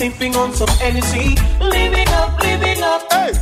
Sipping 0.00 0.34
on 0.34 0.50
some 0.54 0.74
energy, 0.80 1.36
living 1.60 2.08
up, 2.20 2.32
living 2.40 2.82
up, 2.82 3.02
hey, 3.12 3.32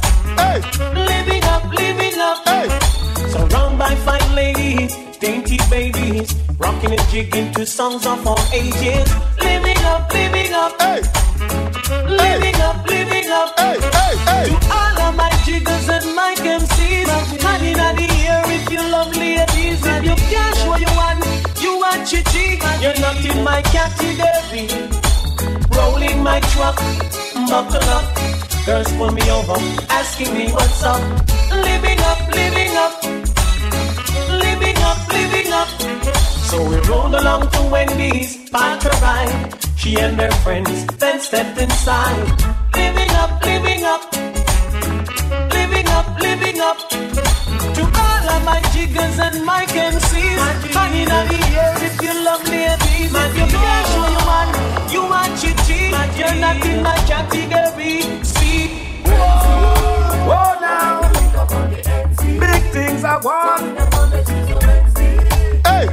hey, 0.41 0.59
living 0.93 1.45
up, 1.45 1.63
living 1.73 2.19
up, 2.19 2.39
hey. 2.49 2.69
Surrounded 3.31 3.79
by 3.79 3.95
fine 4.07 4.35
ladies, 4.35 4.93
dainty 5.21 5.57
babies, 5.71 6.35
rocking 6.59 6.91
and 6.91 7.09
jigging 7.11 7.55
to 7.55 7.65
songs 7.65 8.05
of 8.07 8.27
all 8.27 8.43
ages, 8.53 9.07
living 9.39 9.79
up, 9.93 10.13
living 10.13 10.53
up, 10.53 10.75
hey, 10.83 11.01
living 12.23 12.61
up, 12.67 12.85
living 12.89 13.31
up, 13.31 13.51
hey, 13.57 13.79
hey, 13.97 14.15
hey. 14.27 14.49
To 14.49 14.57
all 14.75 14.99
of 15.07 15.15
my 15.15 15.31
jiggers 15.47 15.89
and 15.89 16.07
my 16.17 16.35
MCs, 16.35 17.09
in 17.71 17.77
the 17.95 18.11
air 18.27 18.43
if 18.47 18.69
you 18.69 18.83
love 18.91 19.15
ladies, 19.15 19.87
and 19.87 20.05
you 20.05 20.17
can 20.17 20.55
show 20.57 20.75
you 20.75 20.91
one. 21.07 21.23
You 21.63 21.73
are 21.89 22.05
chichi, 22.05 22.59
you're 22.83 22.99
not 22.99 23.25
in 23.25 23.45
my 23.45 23.63
category. 23.63 24.88
My 26.29 26.41
truck, 26.53 26.77
buckle 27.49 27.89
up. 27.97 28.05
Girls 28.67 28.93
pull 28.99 29.11
me 29.13 29.25
over, 29.31 29.57
asking 29.89 30.35
me 30.37 30.53
what's 30.53 30.83
up. 30.83 31.01
Living 31.69 32.01
up, 32.11 32.21
living 32.41 32.75
up, 32.85 32.95
living 34.45 34.79
up, 34.89 34.99
living 35.09 35.51
up. 35.61 35.69
So 36.51 36.57
we 36.69 36.77
rolled 36.87 37.15
along 37.15 37.49
to 37.55 37.63
Wendy's, 37.73 38.51
parked 38.51 38.83
her 38.83 38.97
ride. 39.01 39.55
She 39.79 39.97
and 39.97 40.21
her 40.21 40.31
friends 40.45 40.85
then 41.01 41.19
stepped 41.19 41.59
inside. 41.59 42.21
Living 42.75 43.13
up, 43.23 43.33
living 43.51 43.85
up, 43.93 44.03
living 45.57 45.89
up, 45.99 46.07
living 46.21 46.61
up. 46.61 46.79
To 47.77 47.83
all 48.05 48.25
of 48.35 48.41
my 48.45 48.61
jiggers 48.75 49.19
and 49.27 49.47
my 49.47 49.65
MCs, 49.65 50.41
hanging 50.77 51.11
on 51.11 51.25
the 51.33 51.41
air 51.57 51.75
if 51.89 52.03
you 52.03 52.13
love 52.23 52.45
ladies. 52.47 53.13
If 53.25 53.33
you 53.41 53.47
can't 53.65 53.89
you 53.97 54.27
man, 54.29 54.93
you 54.93 55.03
want. 55.09 55.28
You're 56.19 56.35
not 56.35 56.65
in 56.67 56.83
my. 56.83 56.99
See, 58.23 58.69
whoa, 59.07 60.27
whoa 60.29 60.61
now. 60.61 61.01
Big 62.41 62.63
things 62.73 63.05
I 63.05 63.17
want. 63.19 63.79
Hey, 65.67 65.87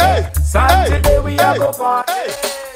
hey, 0.00 0.30
Saturday 0.42 1.18
we 1.20 1.38
are 1.38 1.58
go 1.58 1.72
party. 1.72 2.12
Love 2.12 2.73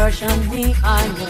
Me, 0.00 0.06
I 0.82 1.06
know. 1.08 1.28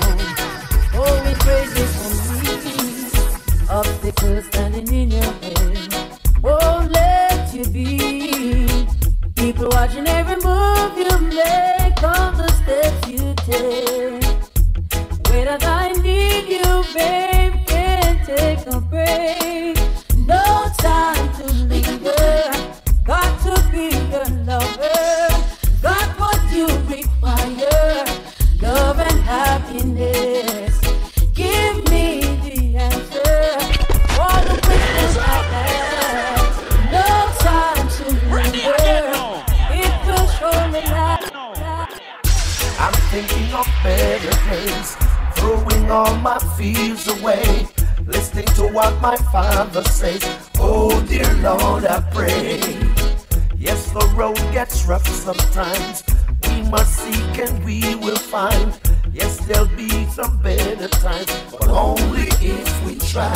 It 1.27 1.39
crazy 1.41 1.85
for 1.91 2.11
me. 2.39 3.69
Obstacles 3.69 4.47
standing 4.47 4.95
in 4.95 5.11
your 5.11 5.33
way. 5.43 5.60
Days, 44.19 44.97
throwing 45.37 45.91
all 45.91 46.17
my 46.17 46.39
fears 46.57 47.07
away, 47.07 47.67
listening 48.07 48.47
to 48.47 48.67
what 48.69 49.01
my 49.01 49.17
father 49.31 49.85
says. 49.85 50.23
Oh 50.59 51.01
dear 51.07 51.33
Lord, 51.35 51.85
I 51.85 52.01
pray. 52.13 52.61
Yes, 53.57 53.91
the 53.93 54.05
road 54.17 54.39
gets 54.53 54.87
rough 54.87 55.07
sometimes. 55.07 56.03
We 56.43 56.63
must 56.71 56.97
seek 56.97 57.39
and 57.39 57.65
we 57.65 57.95
will 57.97 58.17
find. 58.17 58.81
Yes, 59.13 59.39
there'll 59.47 59.67
be 59.77 60.07
some 60.07 60.41
better 60.43 60.89
times, 60.89 61.31
but 61.51 61.69
only 61.69 62.29
if 62.41 62.87
we 62.87 62.99
try. 62.99 63.35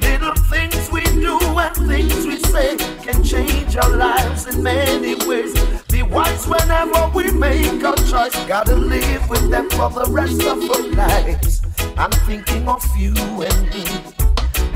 Little 0.00 0.34
things 0.48 0.88
we 0.90 1.02
do 1.02 1.38
and 1.38 1.76
things 1.76 2.26
we 2.26 2.38
say 2.38 2.76
can 3.02 3.22
change 3.22 3.76
our 3.76 3.90
lives 3.96 4.46
in 4.46 4.62
many 4.62 5.14
ways. 5.26 5.54
Be 5.98 6.02
wise 6.02 6.46
whenever 6.46 7.10
we 7.12 7.32
make 7.32 7.82
a 7.82 7.92
choice. 8.08 8.36
Gotta 8.46 8.76
live 8.76 9.28
with 9.28 9.50
them 9.50 9.68
for 9.70 9.90
the 9.90 10.06
rest 10.08 10.40
of 10.44 10.62
our 10.70 10.82
lives. 10.94 11.60
I'm 11.96 12.12
thinking 12.22 12.68
of 12.68 12.86
you 12.96 13.16
and 13.42 13.62
me, 13.70 13.84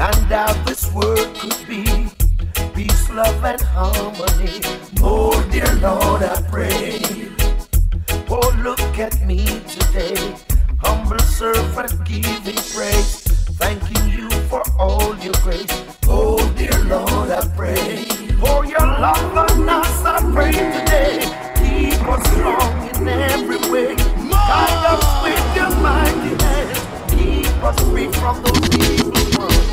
and 0.01 0.27
how 0.27 0.53
this 0.65 0.93
world 0.93 1.33
could 1.39 1.55
be. 1.69 1.85
Peace, 2.75 3.09
love, 3.11 3.45
and 3.45 3.61
harmony. 3.61 4.63
Oh, 5.01 5.41
dear 5.53 5.73
Lord, 5.77 6.25
I 6.25 6.43
pray. 6.51 7.01
Oh, 8.29 8.53
look 8.65 8.99
at 8.99 9.25
me 9.25 9.47
today. 9.69 10.35
Humble 10.79 11.21
servant 11.21 12.05
giving 12.05 12.63
praise. 12.75 13.23
Thanking 13.63 14.11
you 14.11 14.29
for 14.51 14.65
all 14.77 15.17
your 15.19 15.35
grace. 15.45 15.71
Oh, 16.09 16.43
dear 16.57 16.77
Lord, 16.87 17.31
I 17.31 17.47
pray. 17.55 18.22
For 18.43 18.67
your 18.67 18.81
love 18.81 19.39
on 19.39 19.69
us, 19.69 20.05
I 20.05 20.19
pray 20.35 20.51
today. 20.51 21.21
Keep 21.63 22.03
us 22.09 22.23
strong 22.33 22.73
in 22.97 23.09
every 23.09 23.61
way. 23.71 23.95
Guide 23.95 24.85
us 24.93 25.05
with 25.23 25.57
your 25.57 25.71
mighty 25.81 26.35
hand. 26.43 26.77
Keep 27.11 27.63
us 27.63 27.79
free 27.89 28.11
from 28.11 28.43
those 28.43 28.69
evil 28.77 29.13
ones. 29.39 29.69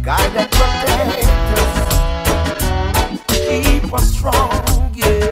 Guide 0.00 0.36
and 0.36 0.50
protect 0.52 1.26
us. 1.58 1.74
Keep 3.48 3.92
us 3.92 4.06
strong, 4.14 4.92
yeah. 4.94 5.31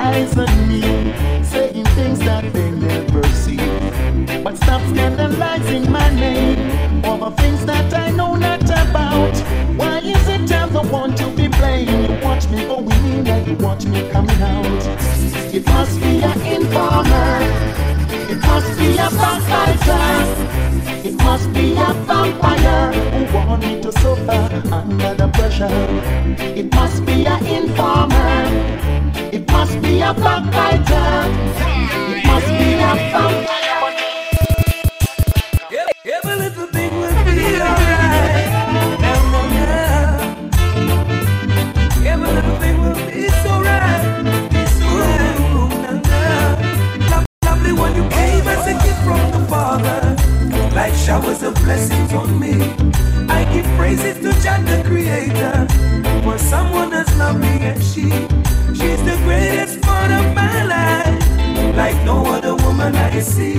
Eyes 0.00 0.36
on 0.38 0.68
me, 0.68 0.82
saying 1.44 1.84
things 1.96 2.18
that 2.20 2.52
they 2.52 2.70
never 2.70 3.22
see. 3.28 3.56
But 4.42 4.56
stop 4.56 4.80
scandalizing 4.90 5.90
my 5.90 6.08
name 6.14 7.04
over 7.04 7.30
things 7.36 7.64
that 7.66 7.92
I 7.94 8.10
know 8.10 8.34
not 8.34 8.62
about. 8.62 9.36
Why 9.76 9.98
is 9.98 10.28
it 10.28 10.52
I'm 10.52 10.72
the 10.72 10.82
one 10.82 11.14
to 11.16 11.26
be 11.30 11.48
blamed? 11.48 11.90
You 12.10 12.24
watch 12.24 12.48
me 12.48 12.64
going 12.66 12.90
in 12.90 13.26
and 13.26 13.46
you 13.46 13.56
watch 13.56 13.84
me 13.86 14.08
coming 14.10 14.42
out. 14.42 14.82
It 15.54 15.64
must 15.66 16.00
be 16.00 16.22
an 16.22 16.40
informer. 16.42 17.38
It 18.32 18.40
must 18.40 18.78
be 18.78 18.92
a 18.94 19.08
backbiter. 19.20 20.06
It 21.08 21.14
must 21.14 21.52
be 21.52 21.72
a 21.72 21.92
vampire 22.06 22.92
who 22.92 23.36
want 23.36 23.62
me 23.62 23.80
to 23.82 23.92
suffer 23.92 24.62
under 24.72 25.14
the 25.14 25.28
pressure. 25.28 25.68
It 26.60 26.74
must 26.74 27.04
be 27.06 27.26
an 27.26 27.46
informer. 27.46 28.85
It 29.32 29.50
must 29.52 29.80
be 29.82 30.00
a 30.00 30.14
backbiter. 30.14 31.08
It 32.16 32.26
must 32.26 32.46
be 32.48 32.74
a 32.74 32.94
vampire. 33.12 33.46
Every 36.04 36.36
little 36.36 36.66
thing 36.68 36.92
will 37.00 37.24
be 37.24 37.60
alright. 37.60 38.70
Every 42.06 42.30
little 42.32 42.56
thing 42.60 42.80
will 42.82 42.94
be 42.94 43.28
so 43.28 43.50
right. 43.62 44.48
Be 44.52 44.66
so 44.66 44.86
right. 44.86 45.38
Now, 45.82 46.00
now. 47.10 47.20
Lo- 47.20 47.26
Lovely 47.50 47.72
one 47.72 47.94
you 47.96 48.02
gave 48.10 48.46
as 48.46 48.66
a 48.68 48.74
gift 48.84 49.02
from 49.04 49.20
the 49.32 49.46
Father. 49.48 50.16
Like 50.74 50.94
showers 50.94 51.42
of 51.42 51.54
blessings 51.56 52.12
on 52.14 52.40
me. 52.40 52.54
I 53.28 53.44
give 53.52 53.66
praises 53.78 54.16
to 54.24 54.32
John 54.42 54.64
the 54.66 54.82
Creator. 54.86 55.68
For 56.24 56.38
someone 56.38 56.92
as 56.94 57.08
lovely 57.18 57.48
as 57.72 57.94
she. 57.94 58.10
Woman 62.86 63.00
I 63.00 63.20
see. 63.20 63.56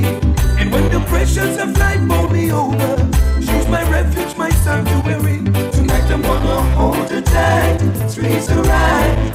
And 0.59 0.71
when 0.71 0.89
the 0.91 0.99
pressures 1.07 1.57
of 1.57 1.78
life 1.78 2.07
bowl 2.07 2.30
me 2.30 2.51
over, 2.51 2.97
she's 3.39 3.67
my 3.67 3.84
refuge, 3.89 4.36
my 4.38 4.49
sanctuary. 4.49 5.39
Tonight 5.71 6.09
I'm 6.11 6.21
gonna 6.21 6.61
hold 6.75 7.09
her 7.09 7.21
tight, 7.21 7.80
squeeze 8.09 8.47
her 8.47 8.61
right. 8.61 9.34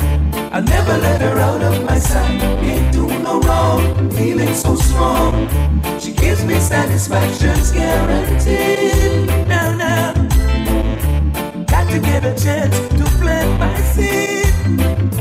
I'll 0.53 0.63
never 0.63 0.99
let 0.99 1.21
her 1.21 1.39
out 1.39 1.63
of 1.63 1.85
my 1.85 1.99
sight. 1.99 2.43
Ain't 2.63 2.93
do 2.93 3.07
no 3.23 3.41
wrong, 3.41 4.11
feeling 4.11 4.55
so 4.55 4.75
strong. 4.77 5.49
She 5.99 6.13
gives 6.13 6.45
me 6.45 6.59
satisfaction's 6.59 7.73
guaranteed. 7.73 9.27
Now, 9.49 9.75
now, 9.77 10.13
got 11.67 11.91
to 11.91 11.99
get 12.01 12.25
a 12.25 12.35
chance 12.45 12.77
to 12.99 13.05
plant 13.21 13.59
my 13.59 13.77
seed. 13.93 15.12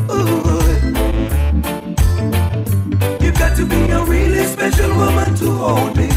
Got 3.51 3.57
to 3.57 3.65
be 3.65 3.91
a 3.91 4.01
really 4.05 4.45
special 4.45 4.95
woman 4.95 5.35
to 5.35 5.51
hold 5.51 5.97
me. 5.97 6.07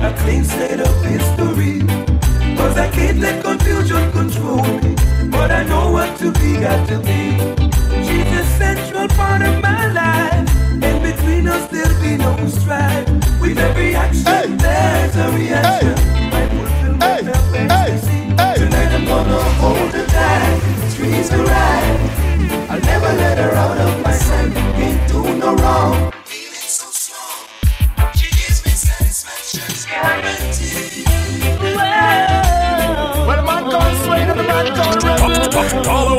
A 0.00 0.14
clean 0.20 0.42
slate 0.42 0.80
of 0.80 1.04
history. 1.04 1.80
Cause 2.56 2.78
I 2.78 2.88
can't 2.90 3.18
let 3.18 3.44
confusion 3.44 4.10
control 4.10 4.62
me. 4.62 4.96
But 5.30 5.50
I 5.50 5.64
know 5.64 5.92
what 5.92 6.18
to 6.20 6.32
be, 6.32 6.54
got 6.54 6.88
to 6.88 6.98
be. 7.00 7.36
She's 8.06 8.32
a 8.32 8.42
central 8.56 9.06
part 9.08 9.42
of 9.42 9.60
my 9.60 9.88
life. 9.92 10.48
And 10.82 11.02
between 11.02 11.46
us 11.46 11.68
there'll 11.68 12.00
be 12.00 12.16
no 12.16 12.34
strife. 12.48 13.06
With 13.38 13.58
every 13.58 13.94
action, 13.94 14.56
there's 14.56 15.14
a 15.14 15.30
reaction. 15.32 15.92
I 15.92 16.07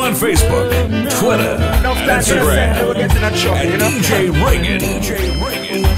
on 0.10 0.16
Facebook, 0.16 0.70
Twitter, 1.20 1.55
Instagram 2.10 2.95
at 3.22 3.34
DJ 3.80 4.34
Reagan. 4.43 4.80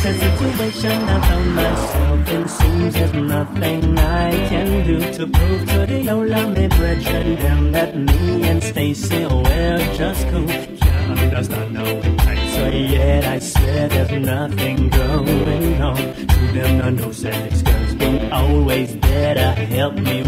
Situation 0.02 1.04
I 1.04 1.28
found 1.28 1.56
myself 1.56 2.30
in 2.30 2.48
Seems 2.48 2.94
there's 2.96 3.14
nothing 3.14 3.98
I 3.98 4.32
can 4.50 4.86
do 4.86 5.00
To 5.14 5.28
prove 5.28 5.70
to 5.70 5.86
the 5.86 6.10
old 6.10 6.28
me 6.28 6.68
brethren 6.68 7.36
Them 7.36 7.72
that 7.72 7.96
me 7.96 8.44
and 8.50 8.62
Stacy 8.64 9.26
We're 9.26 9.94
just 9.94 10.28
cool 10.30 10.48
Can't 10.48 11.20
understand 11.20 11.74
now 11.74 11.86
So 12.56 12.68
yet 12.68 13.26
I 13.26 13.40
swear 13.40 13.88
there's 13.88 14.12
nothing 14.12 14.90
going 14.90 15.82
on 15.82 15.98
To 15.98 16.26
them 16.54 16.78
none 16.80 16.96
know 16.98 17.12
this 17.12 17.62
girl's 17.62 17.94
been 17.96 18.32
always 18.34 19.00
there 19.00 19.56
help 19.56 19.94
me 19.96 20.24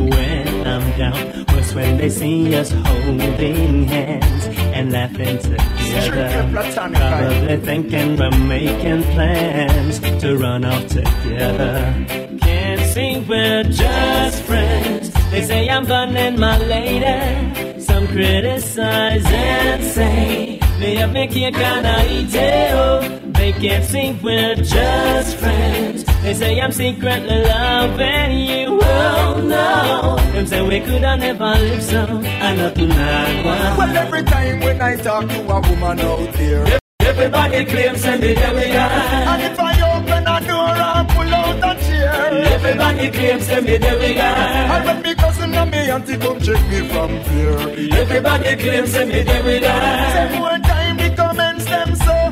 when 0.64 0.82
I'm 0.82 0.98
down 0.98 1.46
Worse 1.54 1.74
when 1.74 1.98
they 1.98 2.10
see 2.10 2.56
us 2.56 2.72
holding 2.72 3.86
hands 3.86 4.46
And 4.74 4.92
laughing 4.92 5.38
together 5.40 6.50
Probably 6.52 7.58
thinking 7.58 8.18
we're 8.18 8.32
making 8.32 9.04
plans 9.14 10.00
to 10.22 10.38
run 10.38 10.66
off 10.66 10.88
together. 10.88 12.06
Can't 12.40 12.82
see 12.94 13.20
we're 13.28 13.64
just 13.64 14.44
friends. 14.44 15.12
They 15.32 15.42
say 15.42 15.70
I'm 15.70 15.86
burning 15.86 16.40
my 16.40 16.58
lady. 16.58 17.80
Some 17.82 18.08
criticize 18.08 19.26
and 19.26 19.84
say 19.84 20.60
me 20.80 20.96
have 20.96 21.14
me 21.14 21.28
cake 21.28 21.56
and 21.56 21.88
I 21.88 22.08
eat 22.08 22.36
it. 22.36 22.72
Oh, 22.74 23.02
they 23.38 23.52
can't 23.54 23.86
see 23.86 24.18
we're 24.24 24.56
just 24.56 25.38
friends. 25.38 26.13
They 26.24 26.34
say 26.34 26.60
I'm 26.62 26.72
secretly 26.72 27.44
loving 27.44 28.32
you. 28.40 28.80
Oh 28.82 29.42
no, 29.44 30.16
them 30.34 30.46
say 30.48 30.62
we 30.62 30.80
could 30.80 31.02
have 31.04 31.20
never 31.20 31.44
live 31.60 31.84
so. 31.84 32.02
I 32.02 32.56
nothing 32.56 32.90
like 32.90 33.46
one. 33.46 33.78
Well, 33.78 33.98
every 33.98 34.24
time 34.24 34.60
when 34.62 34.82
I 34.82 34.96
talk 34.96 35.28
to 35.28 35.40
a 35.42 35.60
woman 35.62 36.00
out 36.00 36.34
there, 36.34 36.80
Everybody 37.02 37.66
claims 37.66 38.06
and 38.06 38.24
they 38.24 38.34
we 38.34 38.76
are. 38.76 38.90
and 39.32 39.42
if 39.44 39.60
I 39.60 39.74
open 39.92 40.24
a 40.26 40.38
door 40.48 40.76
and 40.96 41.10
pull 41.10 41.34
out 41.34 41.78
a 41.78 41.82
chair, 41.84 42.14
Everybody 42.56 43.12
claims 43.12 43.48
me 43.50 43.78
there 43.78 44.00
we 44.00 44.18
I 44.20 44.80
are. 44.80 44.84
bet 44.86 45.04
me 45.04 45.14
cousin 45.16 45.54
and 45.54 45.72
me 45.72 45.90
auntie 45.92 46.18
come 46.18 46.40
check 46.40 46.62
me 46.72 46.88
from 46.88 47.12
there. 47.28 48.00
Everybody 48.02 48.56
claims 48.56 48.94
me 48.98 49.22
there 49.24 49.44
we 49.44 49.60
Say 49.60 49.68
are. 49.68 50.40
more 50.40 50.58
time 50.72 50.98
the 50.98 51.14
comments 51.16 51.66
them 51.66 51.96
so 51.96 52.23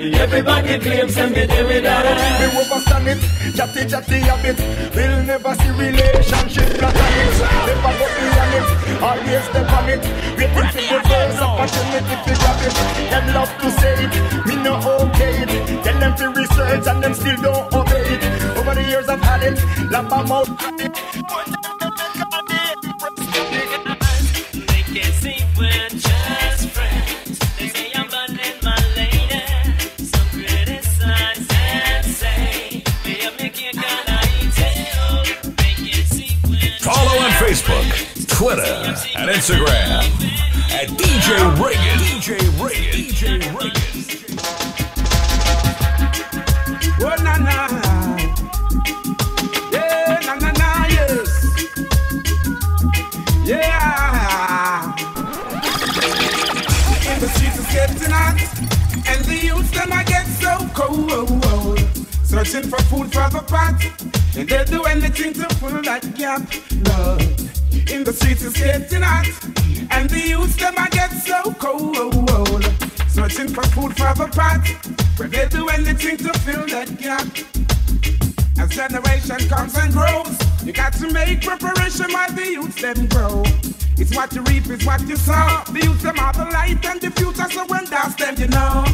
unfair. 0.00 0.22
Everybody 0.22 0.78
claims 0.78 1.14
them 1.14 1.32
me 1.32 1.46
there 1.46 1.66
we 1.66 1.80
We 1.80 1.86
are. 1.86 2.04
overstand 2.60 3.06
it, 3.08 3.56
chatty 3.56 3.86
chatty 3.86 4.18
a 4.28 4.36
bit. 4.42 4.58
We'll 4.94 5.22
never 5.24 5.54
see 5.54 5.70
relationship 5.70 6.78
platonic. 6.78 7.30
Never 7.66 7.92
go 7.98 8.06
beyond 8.16 8.54
it, 8.58 9.02
always 9.02 9.44
step 9.44 9.72
on 9.72 9.88
it. 9.88 10.02
Waiting 10.36 10.64
for 10.72 10.82
the 10.92 11.08
first 11.08 11.40
opportunity 11.40 12.16
to 12.24 12.32
grab 12.40 12.60
it. 12.66 12.74
Them 13.10 13.34
love 13.34 13.52
to 13.60 13.70
say 13.70 13.94
it, 14.04 14.46
me 14.46 14.56
no 14.56 14.74
okay 15.00 15.42
it. 15.42 15.84
Tell 15.84 15.98
them 15.98 16.16
to 16.16 16.28
research 16.30 16.86
and 16.86 17.02
them 17.02 17.14
still 17.14 17.36
don't 17.42 17.72
obey 17.74 18.04
it. 18.14 18.58
Over 18.58 18.74
the 18.74 18.84
years 18.84 19.08
I've 19.08 19.22
had 19.22 19.42
it, 19.42 19.90
lap 19.90 20.10
mouth. 20.28 21.59
For 74.14 74.26
the 74.26 74.32
pot, 74.32 74.66
where 75.18 75.28
they 75.28 75.46
do 75.48 75.68
anything 75.68 76.16
to 76.16 76.32
fill 76.40 76.66
that 76.66 76.98
gap. 76.98 77.26
As 78.58 78.70
generation 78.70 79.48
comes 79.48 79.76
and 79.76 79.92
grows, 79.92 80.38
you 80.64 80.72
got 80.72 80.92
to 80.94 81.10
make 81.12 81.42
preparation 81.42 82.10
while 82.10 82.30
the 82.32 82.46
youths 82.46 82.80
them 82.80 83.06
grow. 83.06 83.42
It's 83.98 84.14
what 84.16 84.34
you 84.34 84.42
reap, 84.42 84.66
it's 84.68 84.84
what 84.84 85.00
you 85.06 85.16
sow. 85.16 85.62
The 85.72 85.80
youths 85.84 86.02
them 86.02 86.18
are 86.18 86.32
the 86.32 86.44
light 86.46 86.84
and 86.86 87.00
the 87.00 87.10
future, 87.10 87.48
so 87.50 87.66
when 87.66 87.84
that's 87.86 88.14
them, 88.16 88.34
you 88.38 88.48
know. 88.48 88.84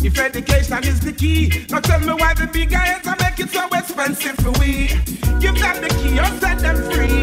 If 0.00 0.18
education 0.18 0.84
is 0.84 1.00
the 1.00 1.12
key, 1.12 1.66
now 1.70 1.80
tell 1.80 2.00
me 2.00 2.12
why 2.14 2.34
the 2.34 2.46
big 2.46 2.70
guys 2.70 3.06
are 3.06 3.16
make 3.20 3.38
it 3.40 3.50
so 3.50 3.66
expensive 3.72 4.36
for 4.36 4.52
we. 4.58 4.88
Give 5.40 5.58
them 5.58 5.80
the 5.82 5.90
key 6.00 6.18
or 6.18 6.30
set 6.40 6.58
them 6.58 6.76
free. 6.90 7.22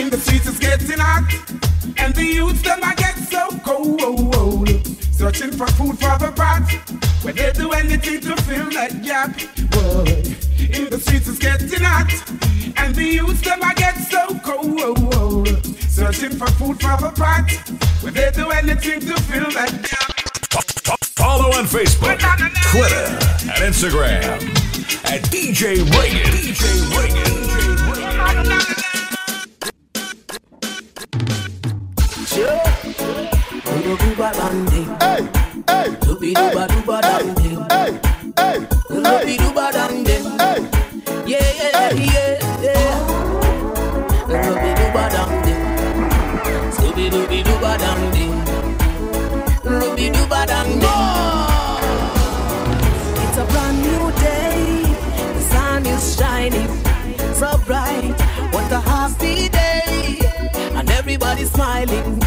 In 0.00 0.10
the 0.10 0.18
streets 0.18 0.48
it's 0.48 0.58
getting 0.58 0.98
hot, 0.98 1.28
and 1.98 2.14
the 2.14 2.24
youths 2.24 2.62
them 2.62 2.80
I 2.82 2.94
get 2.94 3.19
so 3.30 3.48
cold. 3.64 4.68
Searching 5.12 5.52
for 5.52 5.66
food 5.68 5.98
for 5.98 6.16
the 6.18 6.32
pot, 6.34 6.66
where 7.22 7.32
they 7.32 7.52
do 7.52 7.70
anything 7.72 8.20
to 8.20 8.36
fill 8.42 8.70
that 8.70 9.02
gap. 9.02 9.36
Boy, 9.70 10.04
in 10.76 10.90
the 10.90 10.98
streets 10.98 11.28
it's 11.28 11.38
getting 11.38 11.82
hot, 11.82 12.10
and 12.76 12.94
the 12.94 13.04
youths 13.04 13.40
them 13.42 13.60
I 13.62 13.74
get 13.74 13.96
so 13.96 14.38
cold. 14.40 15.48
Searching 15.88 16.32
for 16.32 16.50
food 16.58 16.80
for 16.80 16.96
the 16.96 17.12
pot, 17.14 17.50
where 18.02 18.12
they 18.12 18.30
do 18.32 18.50
anything 18.50 19.00
to 19.00 19.14
fill 19.22 19.50
that 19.52 19.72
gap. 19.82 20.10
Follow 21.16 21.50
on 21.56 21.66
Facebook, 21.66 22.18
Twitter, 22.72 23.06
and 23.52 23.62
Instagram 23.62 24.40
at 25.04 25.22
DJ 25.30 25.78
Reagan. 25.92 26.32
DJ 26.32 26.64
Reagan. 26.96 27.20
DJ 27.22 28.46
Reagan. 28.56 28.79
Hey, 36.34 36.50
Dubi 36.50 36.52
duba 36.52 36.66
duba 36.68 37.00
dande. 37.02 37.48
hey, 37.72 37.90
hey, 38.38 38.58
Dubi 38.90 39.36
duba 39.38 39.66
dande. 39.72 40.16
hey. 40.40 40.60
Yeah, 41.26 41.50
yeah, 41.60 41.92
yeah, 41.92 42.62
yeah. 42.62 42.98
Dubi 44.28 44.70
duba 44.78 45.04
dande. 45.14 45.54
Dubi 46.78 47.10
dubi 47.10 47.38
duba 47.44 47.72
dande. 47.82 48.24
Dubi 49.64 50.06
duba 50.14 50.40
dande. 50.46 50.94
It's 53.22 53.38
a 53.38 53.44
brand 53.52 53.78
new 53.82 54.10
day. 54.20 54.82
The 55.34 55.42
sun 55.50 55.86
is 55.86 56.16
shining 56.16 56.70
so 57.34 57.58
bright. 57.66 58.14
What 58.52 58.70
a 58.72 58.80
happy 58.80 59.48
day. 59.48 60.18
And 60.74 60.90
everybody's 60.90 61.50
smiling 61.52 62.20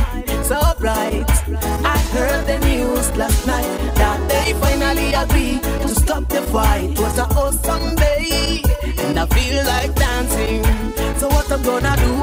they 4.43 4.53
finally 4.53 5.13
agree 5.13 5.59
to 5.81 5.87
stop 5.89 6.27
the 6.27 6.41
fight. 6.51 6.91
It 6.91 6.99
was 6.99 7.17
an 7.17 7.29
awesome 7.37 7.95
day, 7.95 8.61
and 9.05 9.19
I 9.19 9.25
feel 9.27 9.63
like 9.65 9.95
dancing. 9.95 10.63
So 11.19 11.27
what 11.29 11.51
I'm 11.51 11.61
gonna 11.63 11.95
do? 12.03 12.13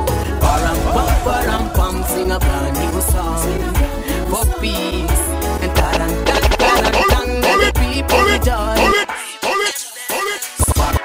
Param 0.43 0.79
pam, 0.95 1.11
param 1.25 1.65
pam, 1.77 1.97
sing 2.13 2.31
a 2.31 2.39
brand 2.39 2.75
new 2.81 3.01
song 3.13 3.41
for 4.31 4.45
peace 4.61 5.25
and 5.65 5.73
taran 5.79 6.13
tan 6.27 6.45
tan 6.61 6.85
tan, 7.11 7.29
and 7.51 7.61
the 7.65 7.71
people 7.81 8.23
rejoice. 8.33 9.07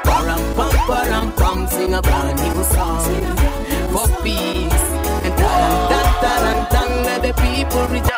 Param 0.07 0.43
pam, 0.57 0.75
param 0.89 1.27
pam, 1.39 1.67
sing 1.67 1.93
a 1.93 2.01
brand 2.01 2.37
new 2.43 2.63
song 2.75 3.05
for 3.93 4.07
peace 4.23 4.85
and 5.25 5.35
taran 5.39 5.75
tan 5.91 6.07
tan 6.21 6.57
tan, 6.73 6.91
and 7.13 7.23
the 7.23 7.31
people 7.41 7.87
rejoice. 7.87 8.14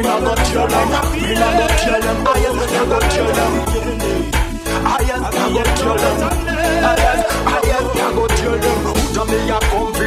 Me 0.00 0.06
nah 0.06 0.18
go 0.18 0.34
kill 0.34 0.66
them. 0.66 0.88
Me 1.12 1.34
nah 1.34 1.52
go 1.58 1.66
kill 1.76 2.00
them. 2.00 2.26
I 2.26 2.40
am 2.48 2.56
nah 2.56 2.84
go 2.88 2.98
kill 3.12 3.28
them. 3.36 3.52
I 4.86 5.04
am 5.12 5.20
nah 5.20 5.30
go 5.52 5.62
kill 5.76 5.96
them. 6.00 6.18
I 6.80 7.04
am 7.04 7.20
I 7.46 7.68
am 7.76 7.84
nah 7.98 8.10
go 8.16 8.24
kill 8.28 8.56
them. 8.58 8.78
Who 8.80 8.92
do 9.12 9.22
me 9.30 9.38
a 9.50 9.60
come? 9.60 9.99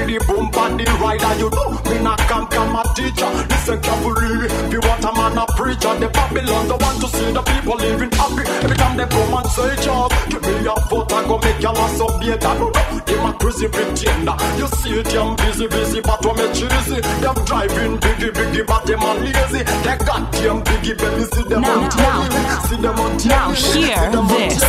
the 0.84 0.94
rider, 1.00 1.34
you 1.40 1.50
know 1.50 1.84
me 1.90 2.04
not 2.04 2.20
come 2.28 2.48
come 2.48 2.76
a 2.76 2.84
teacher. 2.96 3.30
Listen 3.50 3.80
carefully, 3.82 4.48
if 4.48 4.74
you 4.74 4.82
want 4.82 5.04
a 5.04 5.12
man 5.14 5.38
a 5.38 5.46
preacher, 5.56 5.94
the 6.00 6.10
Babylon 6.10 6.68
don't 6.68 6.82
want 6.82 7.00
to 7.02 7.08
see 7.08 7.32
the 7.32 7.42
people 7.42 7.78
living 7.78 8.12
happy. 8.12 8.44
Every 8.64 8.78
time 8.78 8.98
they 8.98 9.06
come 9.06 9.34
and 9.34 9.48
say 9.48 9.76
job, 9.84 10.12
give 10.30 10.42
me 10.42 10.66
a 10.66 10.76
photo, 10.90 11.18
go 11.28 11.38
make 11.40 11.62
your 11.62 11.74
last 11.74 12.02
up 12.02 12.20
better. 12.20 12.54
No, 12.60 12.70
no, 12.70 13.00
them 13.00 13.26
a 13.26 13.32
crazy 13.40 13.68
pretender. 13.68 14.36
You 14.58 14.68
see 14.68 15.00
it, 15.00 15.14
I'm 15.16 15.36
busy 15.38 15.68
busy, 15.68 16.02
but 16.02 16.26
what 16.26 16.38
me 16.38 16.48
cheesy? 16.54 17.00
Them 17.22 17.38
driving 17.46 17.98
biggie 18.00 18.32
biggie, 18.34 18.66
but 18.66 18.86
them 18.86 19.04
are 19.04 19.16
lazy. 19.16 19.64
They 19.86 19.98
got 20.04 20.32
them 20.32 20.64
biggie 20.64 20.98
baby, 20.98 21.24
see 21.32 21.44
them 21.44 21.62
now, 21.62 21.82
on 21.82 21.90
TV, 21.90 22.68
see 22.68 22.82
them 22.82 23.00
on 23.00 23.12
TV, 23.18 23.30
now 23.30 23.50
hear 23.52 23.58
see 23.64 24.12
them 24.12 24.28
this. 24.28 24.60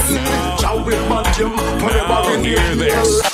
Now 0.63 0.85
hear 2.43 2.75
this. 2.77 3.34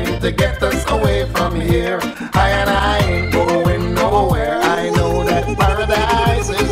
To 0.00 0.32
get 0.32 0.62
us 0.62 0.90
away 0.90 1.26
from 1.32 1.60
here. 1.60 1.98
I 2.32 2.48
and 2.50 2.70
I 2.70 2.98
ain't 2.98 3.32
going 3.32 3.94
nowhere. 3.94 4.58
I 4.62 4.88
know 4.90 5.22
that 5.24 5.44
paradise 5.58 6.48
is 6.48 6.70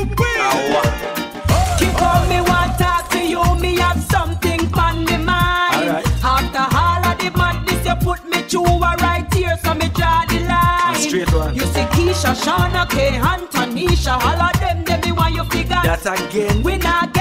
Keep 1.78 2.02
on 2.02 2.28
me 2.30 2.40
want 2.40 2.78
talk 2.78 3.10
to 3.10 3.20
you, 3.22 3.42
me 3.60 3.76
have 3.76 4.00
something 4.04 4.60
on 4.74 5.04
me 5.04 5.18
mind. 5.18 5.90
Alright. 5.90 6.06
After 6.24 6.64
all 6.76 7.04
of 7.10 7.18
the 7.18 7.30
madness, 7.36 7.84
you 7.86 7.96
put 7.96 8.24
me 8.24 8.40
through 8.42 8.64
a 8.64 8.96
right 9.04 9.26
here, 9.34 9.56
so 9.62 9.74
me 9.74 9.88
draw 9.90 10.24
the 10.26 10.40
line. 10.48 10.94
straight 10.94 11.32
one. 11.34 11.54
You 11.54 11.66
see 11.72 11.86
Keisha, 11.92 12.32
Shauna, 12.42 12.88
K, 12.88 13.16
Hunt, 13.16 13.50
Tanisha, 13.50 14.14
all 14.16 14.42
of 14.48 14.60
them, 14.60 14.82
them 14.84 15.00
me 15.02 15.12
want 15.12 15.34
you 15.34 15.44
figure. 15.44 15.80
That 15.84 16.06
again. 16.06 16.62
We 16.62 16.78
not 16.78 17.19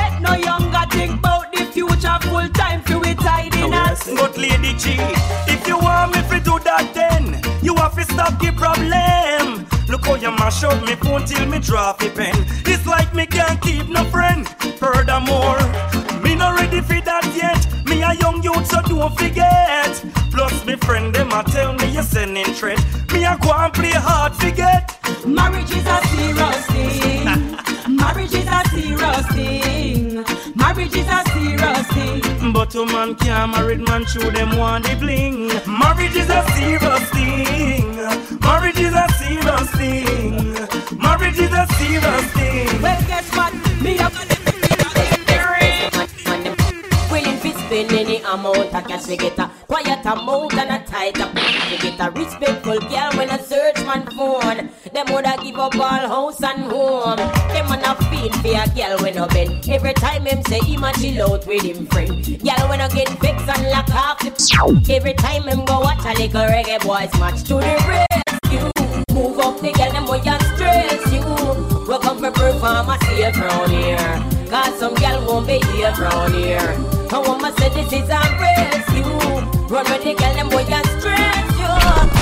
you 10.22 10.32
mash 10.32 10.64
up 10.64 10.84
me 10.86 10.96
phone 10.96 11.24
till 11.26 11.46
me 11.46 11.60
drop 11.60 12.00
the 12.00 12.10
pen. 12.10 12.36
It's 12.66 12.86
like 12.86 13.14
me 13.14 13.26
can't 13.26 13.62
keep 13.62 13.88
no 13.88 14.04
friend. 14.06 14.48
Furthermore, 14.78 15.60
me 16.22 16.36
not 16.36 16.60
ready 16.60 16.82
for 16.82 17.00
that 17.02 17.26
yet. 17.36 17.62
Me 17.86 18.02
a 18.02 18.14
young 18.16 18.44
youth 18.44 18.66
so 18.68 18.82
don't 18.82 19.18
forget. 19.18 19.94
Plus 20.32 20.66
me 20.66 20.76
friend 20.76 21.14
them 21.14 21.32
a 21.32 21.44
tell 21.44 21.74
me 21.74 21.92
you 21.92 22.04
sending 22.04 22.52
threat. 22.54 22.80
Me 23.14 23.24
a 23.24 23.38
go 23.42 23.52
and 23.54 23.74
play 23.74 23.92
hard 23.92 24.34
forget. 24.36 24.84
Marriage 25.26 25.72
is 25.72 25.86
a 25.86 25.98
serious 26.08 26.66
thing. 26.68 27.26
Marriage 27.96 28.34
is 28.34 28.48
a 28.48 28.62
serious 28.70 29.26
thing. 29.36 30.26
Marriage 30.56 30.96
is 30.96 31.08
a 31.08 31.24
serious 31.32 31.88
thing. 31.94 32.52
But 32.52 32.76
a 32.76 32.86
man 32.86 33.16
can't 33.16 33.52
married 33.52 33.88
man 33.88 34.06
through 34.06 34.32
them 34.32 34.58
want 34.58 34.86
the 34.86 34.96
bling. 34.96 35.48
Marriage 35.68 36.16
is 36.16 36.30
a 36.30 36.44
serious 36.52 37.10
thing 37.12 37.89
Marriage 38.50 38.80
is 38.80 38.94
a 38.96 39.08
serious 39.14 39.70
thing 39.78 40.54
Marriage 40.98 41.38
is 41.38 41.54
a 41.54 41.68
serious 41.78 42.26
thing 42.34 42.82
Well, 42.82 43.02
guess 43.06 43.30
what? 43.38 43.54
Me 43.84 44.00
a 44.00 44.10
Willing 47.12 47.40
to 47.42 47.52
spend 47.60 47.94
any 47.94 48.18
amount 48.24 48.74
of 48.74 48.88
cash 48.88 49.04
to 49.06 49.16
get 49.18 49.38
a 49.38 49.52
quiet 49.68 50.04
amount 50.04 50.54
and 50.56 50.72
a 50.72 50.86
tight 50.88 51.22
up 51.22 51.32
to 51.70 51.78
get 51.78 52.00
a 52.00 52.10
respectful 52.10 52.80
girl 52.80 53.12
when 53.14 53.30
I 53.30 53.38
search 53.38 53.78
my 53.86 54.04
phone. 54.18 54.72
Them 54.94 55.06
woulda 55.10 55.38
give 55.44 55.60
up 55.60 55.76
all 55.76 56.08
house 56.14 56.42
and 56.42 56.64
home. 56.64 57.18
Them 57.18 57.70
man 57.70 57.86
a 57.86 57.96
feel 58.10 58.32
for 58.42 58.48
a 58.48 58.66
girl 58.76 58.98
when 59.04 59.18
I 59.18 59.28
bend. 59.28 59.70
Every 59.70 59.94
time 59.94 60.26
him 60.26 60.44
say 60.46 60.60
him 60.60 60.84
a 60.84 60.92
chill 60.94 61.32
out 61.32 61.46
with 61.46 61.64
him 61.64 61.86
friend. 61.88 62.26
Girl 62.26 62.70
when 62.70 62.82
I 62.82 62.88
get 62.90 63.10
vexed 63.20 63.48
and 63.48 63.70
lock 63.70 63.90
off 63.94 64.20
the 64.20 64.86
Every 64.90 65.14
time 65.14 65.44
him 65.44 65.66
go 65.66 65.80
watch 65.80 66.04
a 66.06 66.14
little 66.20 66.42
Reggae 66.42 66.80
Boyz 66.80 67.20
match 67.20 67.44
to 67.44 67.56
the 67.56 67.86
rescue. 67.88 68.19
Move 69.20 69.38
up 69.40 69.60
the 69.60 69.70
girl 69.74 69.92
them 69.92 70.06
boy 70.06 70.22
and 70.24 70.42
stress 70.56 71.12
you. 71.12 71.20
Welcome 71.86 72.20
for 72.20 72.32
perform 72.32 72.88
a 72.88 72.98
safe 73.04 73.36
round 73.36 73.70
here. 73.70 74.16
Cause 74.48 74.80
some 74.80 74.96
girl 74.96 75.20
won't 75.28 75.46
be 75.46 75.60
here 75.76 75.92
round 76.00 76.34
here. 76.36 76.74
Want 77.12 77.44
to 77.44 77.52
say 77.62 77.68
this 77.76 77.92
is 77.92 78.08
a 78.08 78.22
rescue. 78.40 79.04
Run 79.68 79.84
with 79.92 80.04
the 80.08 80.16
girl 80.16 80.34
them 80.40 80.48
boy 80.48 80.64
and 80.64 80.88
stress 80.96 81.52
you. 81.60 81.68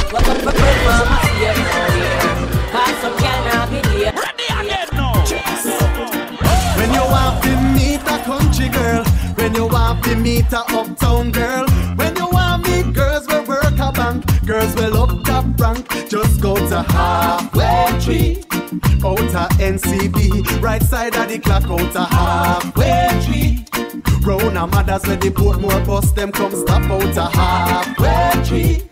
Welcome 0.10 0.42
for 0.42 0.54
perform 0.58 1.14
a 1.14 1.20
safe 1.38 1.62
round 1.70 1.94
here. 2.02 2.34
Cause 2.74 2.98
some 3.06 3.16
girl 3.22 3.42
not 3.46 3.70
be 3.70 3.78
here. 3.94 4.14
When 6.78 6.90
you 6.98 7.06
want 7.14 7.44
to 7.44 7.52
meet 7.78 8.02
a 8.10 8.18
country 8.26 8.70
girl, 8.70 9.04
when 9.36 9.54
you 9.54 9.68
want 9.68 10.04
to 10.06 10.16
meet 10.16 10.52
a 10.52 10.66
uptown 10.74 11.32
girl, 11.32 11.67
to 16.84 16.92
halfway 16.92 18.00
tree. 18.02 18.44
Out 19.04 19.20
a 19.20 19.48
NCB, 19.62 20.62
right 20.62 20.84
side 20.84 21.16
of 21.16 21.30
the 21.30 21.40
clock, 21.40 21.64
out 21.66 21.96
a 21.96 22.06
halfway 22.06 23.10
tree. 23.26 23.66
Round 24.26 24.58
a 24.58 24.68
mothers 24.68 25.06
where 25.08 25.16
the 25.16 25.30
Portmore 25.30 25.86
bus, 25.86 26.12
them 26.12 26.32
come 26.32 26.54
stop 26.56 26.84
out 26.84 27.18
a 27.18 27.30
halfway 27.38 28.44
tree. 28.46 28.90